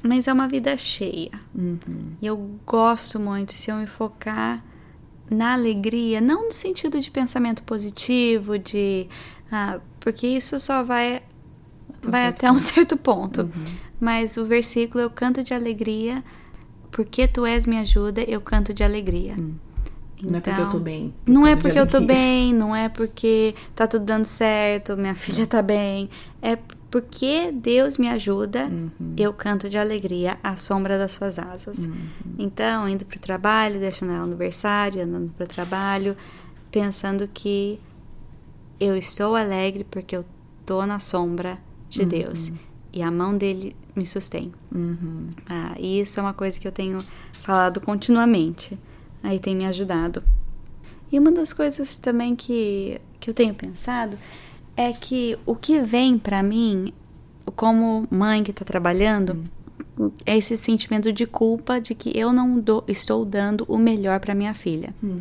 [0.01, 1.31] mas é uma vida cheia.
[1.53, 2.15] Uhum.
[2.21, 4.63] E eu gosto muito se eu me focar
[5.29, 9.07] na alegria, não no sentido de pensamento positivo, de
[9.51, 11.21] ah, porque isso só vai
[12.01, 12.55] vai até ponto.
[12.55, 13.41] um certo ponto.
[13.41, 13.88] Uhum.
[13.99, 16.23] Mas o versículo eu canto de alegria,
[16.91, 19.35] porque tu és minha ajuda, eu canto de alegria.
[19.37, 19.55] Uhum.
[20.21, 21.13] Então, não é porque eu tô então, bem.
[21.25, 25.47] Não é porque eu tô bem, não é porque tá tudo dando certo, minha filha
[25.47, 26.09] tá bem.
[26.41, 26.57] É
[26.91, 29.13] porque Deus me ajuda, uhum.
[29.15, 31.85] eu canto de alegria à sombra das suas asas.
[31.85, 31.95] Uhum.
[32.37, 36.17] Então, indo pro trabalho, deixando ela no berçário, andando pro trabalho,
[36.71, 37.79] pensando que
[38.79, 40.25] eu estou alegre porque eu
[40.65, 41.57] tô na sombra
[41.89, 42.07] de uhum.
[42.07, 42.51] Deus
[42.91, 44.51] e a mão dele me sustém.
[44.73, 45.29] Uhum.
[45.47, 46.99] Ah, e isso é uma coisa que eu tenho
[47.41, 48.77] falado continuamente.
[49.23, 50.23] Aí tem me ajudado.
[51.11, 54.17] E uma das coisas também que, que eu tenho pensado
[54.77, 56.93] é que o que vem para mim,
[57.55, 59.45] como mãe que está trabalhando,
[59.97, 60.11] hum.
[60.25, 64.53] é esse sentimento de culpa de que eu não estou dando o melhor para minha
[64.53, 64.93] filha.
[65.03, 65.19] Hum.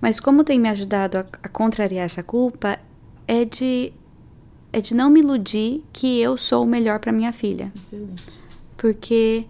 [0.00, 2.78] Mas como tem me ajudado a, a, contrariar essa culpa,
[3.26, 3.92] é de
[4.72, 7.72] é de não me iludir que eu sou o melhor para minha filha.
[7.76, 8.24] Excelente.
[8.76, 9.46] Porque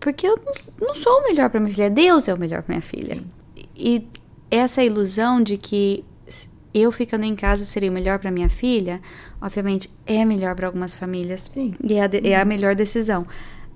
[0.00, 0.40] porque eu
[0.80, 3.16] não sou o melhor para minha filha, Deus é o melhor para minha filha.
[3.16, 3.26] Sim.
[3.76, 4.06] E
[4.50, 6.04] essa ilusão de que
[6.72, 9.00] eu ficando em casa seria o melhor para minha filha,
[9.40, 11.74] obviamente é melhor para algumas famílias Sim.
[11.82, 13.26] e é a, é a melhor decisão.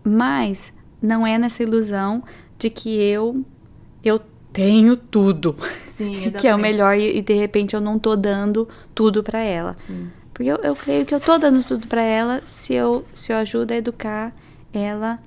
[0.05, 2.23] Mas não é nessa ilusão
[2.59, 3.45] de que eu
[4.05, 4.21] eu
[4.53, 8.69] tenho tudo, Sim, que é o melhor e, e, de repente eu não tô dando
[8.95, 9.75] tudo para ela.
[9.77, 10.11] Sim.
[10.33, 13.37] Porque eu, eu creio que eu tô dando tudo para ela se eu se eu
[13.37, 14.35] ajudo a educar
[14.73, 15.19] ela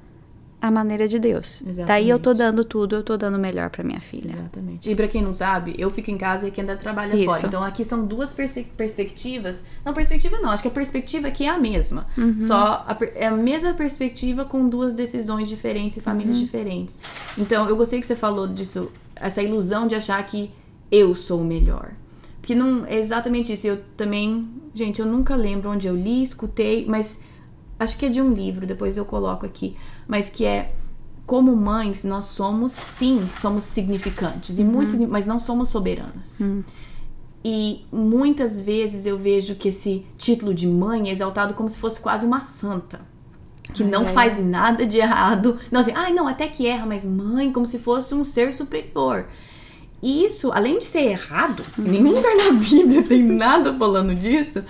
[0.66, 1.62] a maneira de Deus.
[1.62, 1.88] Exatamente.
[1.88, 4.32] Daí eu tô dando tudo, eu tô dando o melhor para minha filha.
[4.32, 4.90] Exatamente.
[4.90, 7.26] E para quem não sabe, eu fico em casa e quem ainda trabalha Isso.
[7.26, 7.46] fora.
[7.46, 9.64] Então aqui são duas pers perspectivas.
[9.84, 12.08] Não, perspectiva não, acho que a perspectiva aqui é a mesma.
[12.18, 12.42] Uhum.
[12.42, 16.42] Só a, é a mesma perspectiva com duas decisões diferentes e famílias uhum.
[16.42, 17.00] diferentes.
[17.38, 20.52] Então eu gostei que você falou disso, essa ilusão de achar que
[20.92, 21.94] eu sou o melhor.
[22.40, 23.66] Porque não é exatamente isso.
[23.68, 27.20] Eu também, gente, eu nunca lembro onde eu li, escutei, mas
[27.80, 29.76] acho que é de um livro, depois eu coloco aqui,
[30.08, 30.74] mas que é
[31.26, 34.72] como mães nós somos sim, somos significantes e uhum.
[34.72, 36.40] muito, mas não somos soberanas.
[36.40, 36.64] Uhum.
[37.44, 42.00] E muitas vezes eu vejo que esse título de mãe é exaltado como se fosse
[42.00, 43.02] quase uma santa.
[43.74, 44.44] Que ai, não ai, faz ai.
[44.44, 45.58] nada de errado.
[45.72, 49.28] Não, assim, ai, não, até que erra, mas mãe, como se fosse um ser superior.
[50.02, 51.86] E isso, além de ser errado, uhum.
[51.86, 54.64] nenhum lugar na Bíblia tem nada falando disso,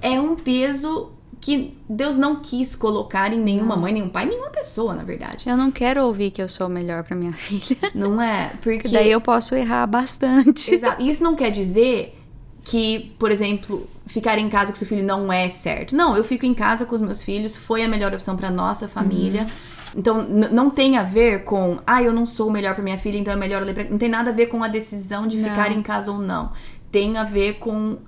[0.00, 3.82] é um peso que Deus não quis colocar em nenhuma não.
[3.82, 5.48] mãe, nenhum pai, nenhuma pessoa, na verdade.
[5.48, 7.90] Eu não quero ouvir que eu sou o melhor para minha filha.
[7.94, 8.52] Não é?
[8.60, 10.74] Porque daí eu posso errar bastante.
[10.74, 11.02] Exato.
[11.02, 12.18] Isso não quer dizer
[12.62, 15.94] que, por exemplo, ficar em casa com seu filho não é certo.
[15.94, 18.88] Não, eu fico em casa com os meus filhos, foi a melhor opção para nossa
[18.88, 19.42] família.
[19.42, 19.48] Uhum.
[19.96, 23.18] Então, não tem a ver com, ah, eu não sou o melhor para minha filha,
[23.18, 23.84] então é melhor ler pra...
[23.84, 25.48] Não tem nada a ver com a decisão de não.
[25.48, 26.52] ficar em casa ou não.
[26.90, 27.98] Tem a ver com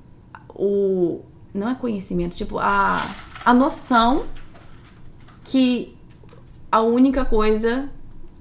[0.49, 1.21] o.
[1.55, 3.09] Não é conhecimento, tipo, a,
[3.45, 4.25] a noção
[5.45, 5.97] que
[6.71, 7.88] a única coisa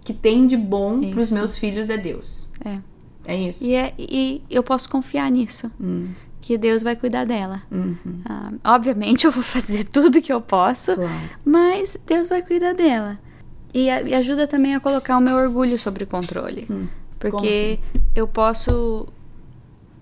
[0.04, 2.47] que tem de bom para os meus filhos é Deus.
[2.63, 2.80] É.
[3.26, 3.65] É isso.
[3.65, 5.71] E, é, e eu posso confiar nisso.
[5.80, 6.10] Hum.
[6.41, 7.62] Que Deus vai cuidar dela.
[7.71, 7.97] Uhum.
[8.25, 11.12] Ah, obviamente eu vou fazer tudo que eu posso, claro.
[11.45, 13.19] mas Deus vai cuidar dela.
[13.73, 16.67] E, e, ajuda também a colocar o meu orgulho sobre o controle.
[16.69, 16.88] Hum.
[17.19, 18.06] Porque assim?
[18.15, 19.08] eu posso.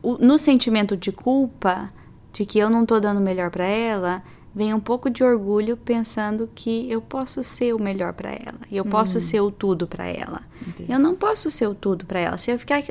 [0.01, 1.91] O, no sentimento de culpa,
[2.31, 6.49] de que eu não tô dando melhor para ela, vem um pouco de orgulho pensando
[6.53, 8.59] que eu posso ser o melhor para ela.
[8.69, 8.89] E eu hum.
[8.89, 10.41] posso ser o tudo para ela.
[10.87, 12.37] Eu não posso ser o tudo para ela.
[12.37, 12.81] Se eu ficar,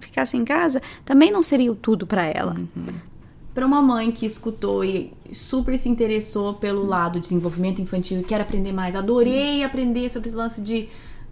[0.00, 2.54] ficasse em casa, também não seria o tudo para ela.
[2.54, 2.86] Uhum.
[3.52, 8.22] Para uma mãe que escutou e super se interessou pelo lado de desenvolvimento infantil e
[8.22, 10.88] quer aprender mais, adorei aprender sobre esse lance de,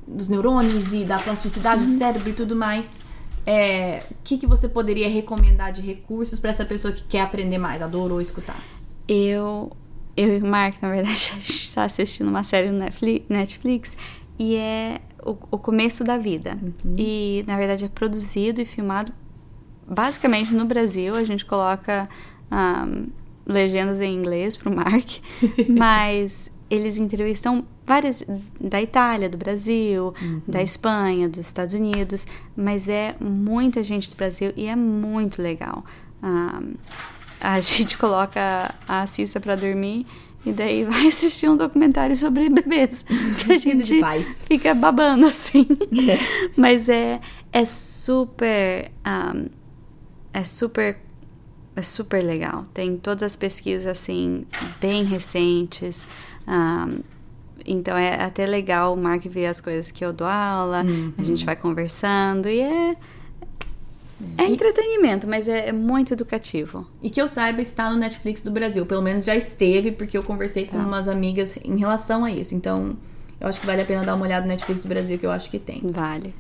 [0.07, 1.87] dos neurônios e da plasticidade uhum.
[1.87, 2.99] do cérebro e tudo mais.
[3.47, 7.59] É, o que, que você poderia recomendar de recursos para essa pessoa que quer aprender
[7.59, 8.61] mais, adorou escutar?
[9.09, 9.71] Eu,
[10.17, 12.79] eu e o Mark, na verdade, a gente está assistindo uma série no
[13.29, 13.97] Netflix
[14.39, 16.59] e é o, o começo da vida.
[16.63, 16.97] Uhum.
[16.99, 19.13] E, na verdade, é produzido e filmado
[19.87, 21.15] basicamente no Brasil.
[21.15, 22.09] A gente coloca
[22.51, 23.07] um,
[23.47, 25.19] legendas em inglês para o Mark,
[25.69, 28.25] mas eles entrevistam várias
[28.61, 30.43] da Itália, do Brasil, uhum.
[30.47, 35.85] da Espanha, dos Estados Unidos, mas é muita gente do Brasil e é muito legal.
[36.23, 36.75] Um,
[37.41, 40.07] a gente coloca a Cissa para dormir
[40.47, 43.05] e daí vai assistir um documentário sobre bebês.
[43.45, 44.01] Que a gente
[44.47, 45.67] fica babando assim.
[46.09, 46.51] É.
[46.57, 47.21] Mas é,
[47.53, 48.91] é super.
[49.05, 49.47] Um,
[50.33, 50.99] é super.
[51.75, 52.65] É super legal.
[52.73, 54.47] Tem todas as pesquisas assim,
[54.81, 56.07] bem recentes.
[56.49, 57.01] Um,
[57.67, 61.13] então é até legal o Mark ver as coisas que eu dou aula, uhum.
[61.19, 62.97] a gente vai conversando e é
[64.39, 66.87] é entretenimento, mas é, é, muito educativo.
[67.03, 68.87] E que eu saiba, está no Netflix do Brasil.
[68.87, 70.85] Pelo menos já esteve, porque eu conversei com tá.
[70.85, 72.55] umas amigas em relação a isso.
[72.55, 72.97] Então,
[73.39, 75.31] eu acho que vale a pena dar uma olhada no Netflix do Brasil, que eu
[75.31, 75.83] acho que tem.
[75.85, 76.35] Vale.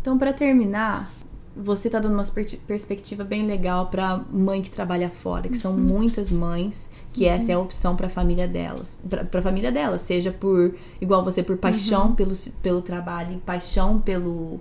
[0.00, 1.12] Então, para terminar,
[1.56, 2.24] você tá dando uma
[2.66, 5.60] perspectiva bem legal para mãe que trabalha fora, que uhum.
[5.60, 7.30] são muitas mães que uhum.
[7.30, 11.24] essa é a opção para a família delas, para a família delas, seja por igual
[11.24, 12.14] você por paixão uhum.
[12.14, 14.60] pelo, pelo trabalho, paixão pelo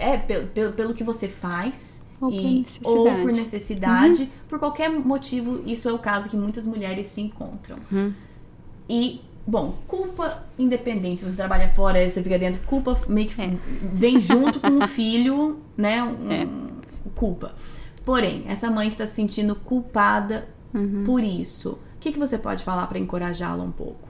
[0.00, 2.00] é pelo, pelo, pelo que você faz.
[2.20, 4.28] Ou, e, por, ou por necessidade, uhum.
[4.46, 7.78] por qualquer motivo, isso é o caso que muitas mulheres se encontram.
[7.90, 8.12] Uhum.
[8.86, 13.56] E, bom, culpa independente, se você trabalha fora, você fica dentro, culpa meio que é.
[13.94, 16.02] vem junto com o filho, né?
[16.02, 16.46] Um, é.
[17.14, 17.54] Culpa.
[18.04, 21.04] Porém, essa mãe que está se sentindo culpada uhum.
[21.06, 24.08] por isso, o que, que você pode falar para encorajá-la um pouco?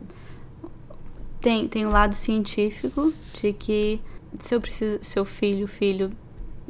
[1.40, 4.00] Tem, tem o um lado científico de que
[4.38, 6.12] seu, preciso, seu filho, filho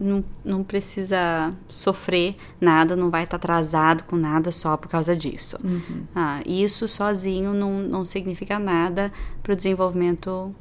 [0.01, 5.14] não, não precisa sofrer nada, não vai estar tá atrasado com nada só por causa
[5.14, 5.59] disso.
[5.62, 6.05] Uhum.
[6.14, 10.55] Ah, isso sozinho não, não significa nada para o desenvolvimento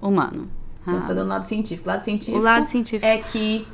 [0.00, 0.50] humano.
[0.82, 1.88] Então, ah, você está dando lado científico.
[1.88, 3.66] Lado científico, o lado científico é que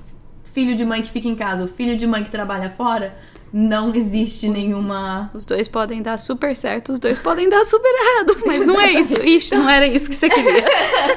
[0.45, 3.19] filho de mãe que fica em casa, o filho de mãe que trabalha fora,
[3.52, 5.30] não existe nenhuma.
[5.32, 8.92] Os dois podem dar super certo, os dois podem dar super errado, mas não é
[8.92, 9.20] isso.
[9.20, 10.64] Ixi, não era isso que você queria.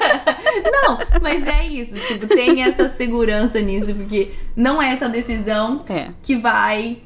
[0.71, 1.99] não, mas é isso.
[1.99, 6.09] Tipo, tem essa segurança nisso, porque não é essa decisão é.
[6.21, 7.01] que vai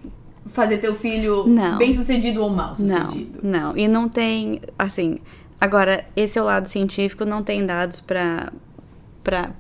[0.48, 1.78] fazer teu filho não.
[1.78, 3.40] bem sucedido ou mal sucedido.
[3.42, 3.78] Não, não.
[3.78, 5.18] E não tem, assim.
[5.60, 8.52] Agora, esse é o lado científico, não tem dados para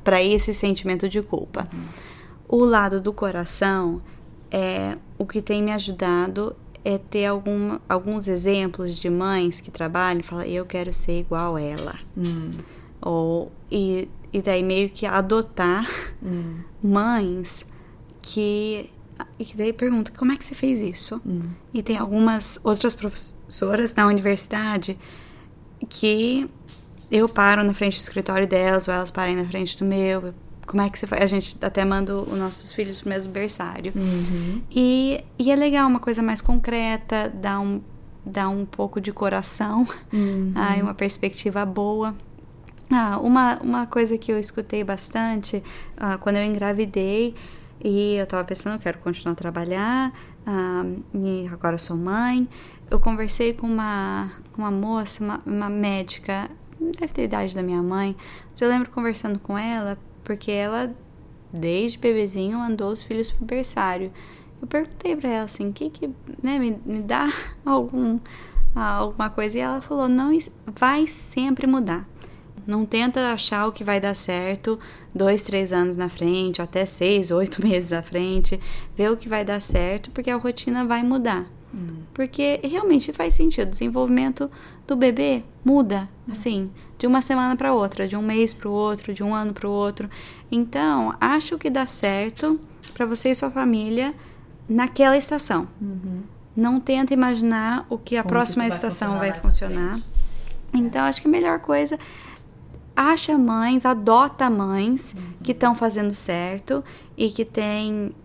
[0.03, 1.63] para esse sentimento de culpa.
[1.73, 1.79] Uhum.
[2.47, 4.01] O lado do coração
[4.55, 10.21] é, o que tem me ajudado é ter algum, alguns exemplos de mães que trabalham
[10.21, 11.99] e falam, eu quero ser igual ela.
[12.15, 12.51] Hum.
[13.01, 15.85] Ou, e, e daí meio que adotar
[16.23, 16.59] hum.
[16.81, 17.65] mães
[18.21, 18.89] que.
[19.37, 21.21] E daí pergunta, como é que você fez isso?
[21.25, 21.41] Hum.
[21.73, 24.97] E tem algumas outras professoras na universidade
[25.89, 26.49] que
[27.11, 30.33] eu paro na frente do escritório delas, ou elas parem na frente do meu,
[30.65, 31.21] como é que você faz?
[31.21, 33.93] A gente até manda os nossos filhos pro mesmo berçário.
[33.95, 34.61] Uhum.
[34.71, 37.81] E, e é legal, uma coisa mais concreta, dá um,
[38.25, 40.53] dá um pouco de coração, uhum.
[40.55, 42.15] ah, uma perspectiva boa.
[42.89, 45.63] Ah, uma, uma coisa que eu escutei bastante
[45.97, 47.33] ah, quando eu engravidei
[47.83, 50.13] e eu tava pensando, eu quero continuar a trabalhar,
[50.45, 52.47] ah, e agora eu sou mãe.
[52.89, 56.49] Eu conversei com uma, com uma moça, uma, uma médica,
[56.79, 58.15] deve ter a idade da minha mãe,
[58.51, 60.93] mas eu lembro conversando com ela porque ela,
[61.53, 64.11] desde bebezinho, mandou os filhos pro berçário.
[64.61, 66.09] eu perguntei para ela assim, que que,
[66.43, 67.31] né, me, me dá
[67.65, 68.19] algum
[68.75, 72.05] alguma coisa e ela falou, não vai sempre mudar.
[72.67, 74.77] Não tenta achar o que vai dar certo
[75.13, 78.59] dois, três anos na frente, até seis, oito meses à frente.
[78.97, 81.45] Vê o que vai dar certo, porque a rotina vai mudar.
[81.73, 82.03] Hum.
[82.13, 83.67] Porque realmente faz sentido.
[83.67, 84.51] O desenvolvimento
[84.85, 89.13] do bebê muda, assim, de uma semana para outra, de um mês para o outro,
[89.13, 90.09] de um ano para o outro.
[90.51, 92.59] Então, acho que dá certo
[92.93, 94.13] para você e sua família
[94.67, 95.67] naquela estação.
[95.81, 96.23] Uhum.
[96.55, 99.75] Não tenta imaginar o que a Como próxima estação vai funcionar.
[99.75, 100.15] Vai funcionar.
[100.73, 101.99] Então, acho que a melhor coisa
[102.95, 105.21] acha mães, adota mães uhum.
[105.43, 106.83] que estão fazendo certo
[107.17, 108.15] e que têm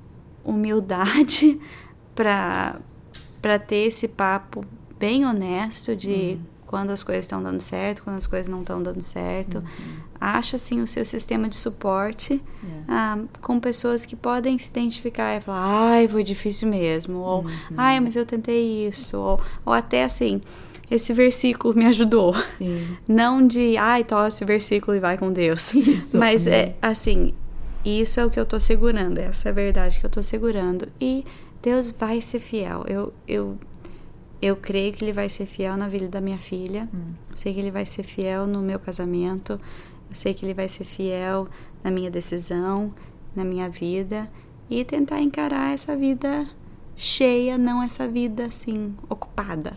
[0.44, 1.60] humildade
[2.14, 2.76] para
[3.42, 4.62] para ter esse papo
[4.98, 6.40] bem honesto de uhum.
[6.70, 9.58] Quando as coisas estão dando certo, quando as coisas não estão dando certo.
[9.58, 9.64] Uhum.
[10.20, 12.82] Acha assim o seu sistema de suporte yeah.
[12.82, 12.84] É.
[12.88, 17.50] ah, com pessoas que podem se identificar e falar, ai, foi difícil mesmo, ou uhum.
[17.76, 20.40] ai, mas eu tentei isso, ou, ou até assim
[20.88, 22.32] esse versículo me ajudou.
[22.34, 22.96] Sim.
[23.06, 25.74] Não de, ai, toma esse versículo e vai com Deus.
[25.74, 26.18] Isso.
[26.18, 26.72] Mas é uhum.
[26.82, 27.34] assim,
[27.84, 30.86] isso é o que eu tô segurando, essa é a verdade que eu tô segurando.
[31.00, 31.24] E
[31.60, 32.84] Deus vai ser fiel.
[32.86, 33.58] Eu, eu,
[34.40, 36.88] eu creio que Ele vai ser fiel na vida da minha filha.
[36.94, 37.12] Hum.
[37.34, 39.52] Sei que Ele vai ser fiel no meu casamento.
[40.08, 41.48] Eu sei que Ele vai ser fiel
[41.84, 42.92] na minha decisão,
[43.34, 44.30] na minha vida.
[44.68, 46.46] E tentar encarar essa vida
[46.96, 49.74] cheia, não essa vida assim, ocupada.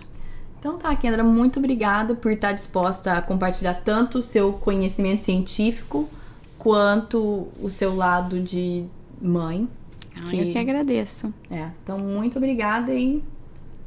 [0.60, 6.10] Então tá, Kendra, muito obrigada por estar disposta a compartilhar tanto o seu conhecimento científico
[6.58, 8.86] quanto o seu lado de
[9.22, 9.68] mãe.
[10.16, 10.40] Ah, que...
[10.40, 11.34] Eu que agradeço.
[11.52, 13.22] É, então muito obrigada e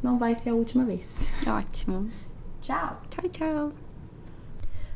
[0.03, 1.31] não vai ser a última vez.
[1.47, 2.11] Ótimo.
[2.61, 3.01] Tchau.
[3.11, 3.73] Tchau, tchau.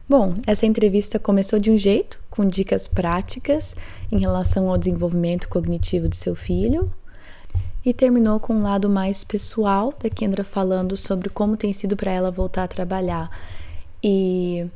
[0.08, 3.76] Bom, essa entrevista começou de um jeito, com dicas práticas
[4.10, 6.92] em relação ao desenvolvimento cognitivo de seu filho,
[7.84, 12.10] e terminou com um lado mais pessoal da Kendra falando sobre como tem sido para
[12.10, 13.30] ela voltar a trabalhar.
[14.02, 14.66] E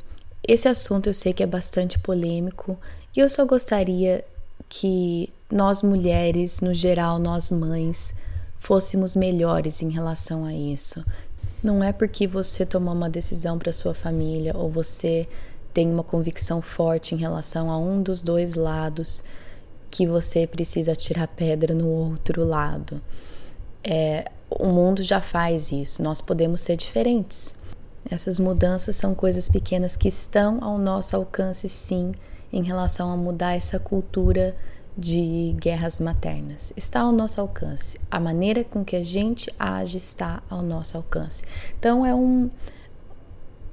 [0.47, 2.77] esse assunto eu sei que é bastante polêmico
[3.15, 4.23] e eu só gostaria
[4.69, 8.13] que nós mulheres, no geral, nós mães,
[8.65, 11.05] fôssemos melhores em relação a isso.
[11.63, 15.27] Não é porque você tomou uma decisão para sua família ou você
[15.71, 19.23] tem uma convicção forte em relação a um dos dois lados
[19.91, 22.99] que você precisa tirar pedra no outro lado.
[23.83, 27.55] É, o mundo já faz isso, nós podemos ser diferentes.
[28.09, 32.13] Essas mudanças são coisas pequenas que estão ao nosso alcance, sim,
[32.51, 34.55] em relação a mudar essa cultura
[34.97, 36.71] de guerras maternas.
[36.75, 37.99] Está ao nosso alcance.
[38.09, 41.43] A maneira com que a gente age está ao nosso alcance.
[41.77, 42.49] Então é um,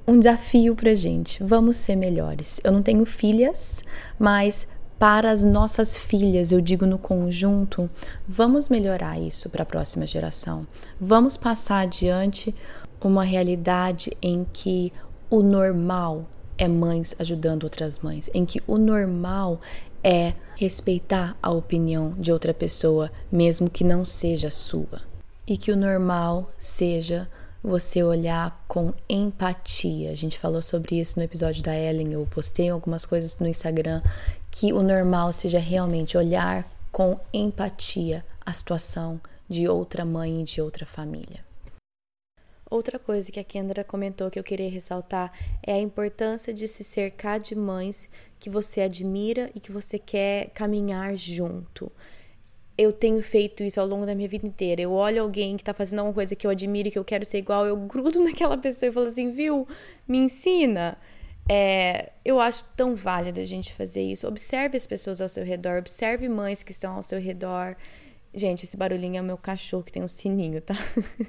[0.07, 1.43] um desafio para gente.
[1.43, 2.59] Vamos ser melhores.
[2.63, 3.83] Eu não tenho filhas,
[4.19, 4.67] mas
[4.99, 7.89] para as nossas filhas, eu digo no conjunto,
[8.27, 10.67] vamos melhorar isso para a próxima geração.
[10.99, 12.53] Vamos passar adiante
[13.01, 14.93] uma realidade em que
[15.29, 16.25] o normal
[16.57, 19.59] é mães ajudando outras mães, em que o normal
[20.03, 25.01] é respeitar a opinião de outra pessoa, mesmo que não seja sua.
[25.47, 27.27] E que o normal seja
[27.63, 30.11] você olhar com empatia.
[30.11, 34.01] A gente falou sobre isso no episódio da Ellen, eu postei algumas coisas no Instagram
[34.51, 40.61] que o normal seja realmente olhar com empatia a situação de outra mãe e de
[40.61, 41.52] outra família.
[42.73, 46.83] Outra coisa que a Kendra comentou que eu queria ressaltar é a importância de se
[46.83, 48.09] cercar de mães
[48.39, 51.91] que você admira e que você quer caminhar junto.
[52.75, 54.81] Eu tenho feito isso ao longo da minha vida inteira.
[54.81, 57.23] Eu olho alguém que está fazendo alguma coisa que eu admiro e que eu quero
[57.23, 59.67] ser igual, eu grudo naquela pessoa e falo assim, viu?
[60.07, 60.97] Me ensina.
[61.47, 64.27] É, eu acho tão válido a gente fazer isso.
[64.27, 67.77] Observe as pessoas ao seu redor, observe mães que estão ao seu redor.
[68.35, 70.73] Gente, esse barulhinho é o meu cachorro que tem um sininho, tá?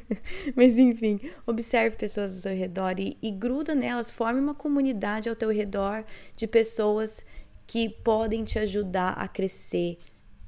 [0.56, 5.36] Mas enfim, observe pessoas ao seu redor e, e gruda nelas, forme uma comunidade ao
[5.36, 6.02] teu redor
[6.34, 7.22] de pessoas
[7.66, 9.98] que podem te ajudar a crescer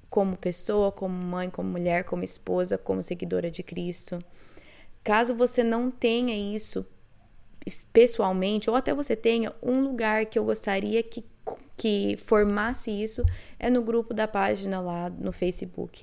[0.08, 4.18] como pessoa, como mãe, como mulher, como esposa, como seguidora de Cristo.
[5.04, 6.86] Caso você não tenha isso,
[7.92, 11.22] pessoalmente, ou até você tenha um lugar que eu gostaria que,
[11.76, 13.22] que formasse isso,
[13.58, 16.02] é no grupo da página lá no Facebook.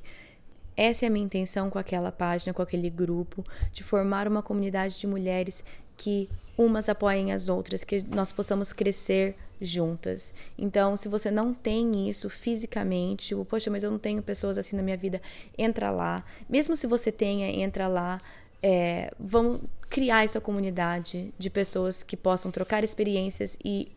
[0.76, 5.00] Essa é a minha intenção com aquela página, com aquele grupo, de formar uma comunidade
[5.00, 5.64] de mulheres
[5.98, 10.34] que umas apoiem as outras, que nós possamos crescer juntas.
[10.58, 14.76] Então, se você não tem isso fisicamente, tipo, poxa, mas eu não tenho pessoas assim
[14.76, 15.22] na minha vida,
[15.58, 16.24] entra lá.
[16.50, 18.20] Mesmo se você tenha, entra lá
[18.64, 19.60] é, vão
[19.90, 23.92] criar essa comunidade de pessoas que possam trocar experiências e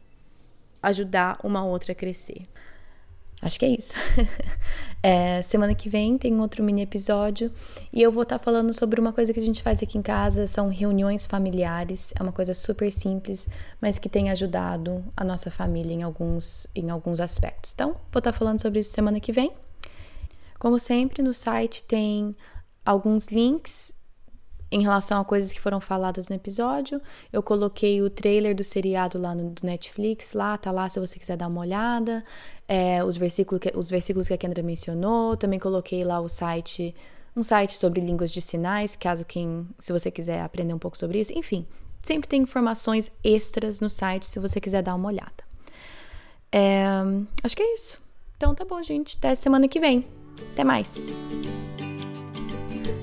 [0.82, 2.42] ajudar uma outra a crescer.
[3.42, 3.94] Acho que é isso.
[5.02, 7.52] é, semana que vem tem outro mini episódio
[7.92, 10.02] e eu vou estar tá falando sobre uma coisa que a gente faz aqui em
[10.02, 12.12] casa, são reuniões familiares.
[12.18, 13.48] É uma coisa super simples,
[13.80, 17.72] mas que tem ajudado a nossa família em alguns, em alguns aspectos.
[17.74, 19.52] Então, vou estar tá falando sobre isso semana que vem.
[20.58, 22.34] Como sempre, no site tem
[22.84, 23.94] alguns links
[24.70, 27.00] em relação a coisas que foram faladas no episódio.
[27.32, 31.18] Eu coloquei o trailer do seriado lá no do Netflix, lá, tá lá se você
[31.18, 32.24] quiser dar uma olhada.
[32.66, 35.36] É, os, versículos que, os versículos que a Kendra mencionou.
[35.36, 36.94] Também coloquei lá o site,
[37.36, 41.20] um site sobre línguas de sinais, caso quem, se você quiser aprender um pouco sobre
[41.20, 41.32] isso.
[41.36, 41.66] Enfim,
[42.02, 45.46] sempre tem informações extras no site se você quiser dar uma olhada.
[46.50, 46.86] É,
[47.42, 48.00] acho que é isso.
[48.36, 49.16] Então tá bom, gente.
[49.16, 50.04] Até semana que vem.
[50.52, 51.12] Até mais!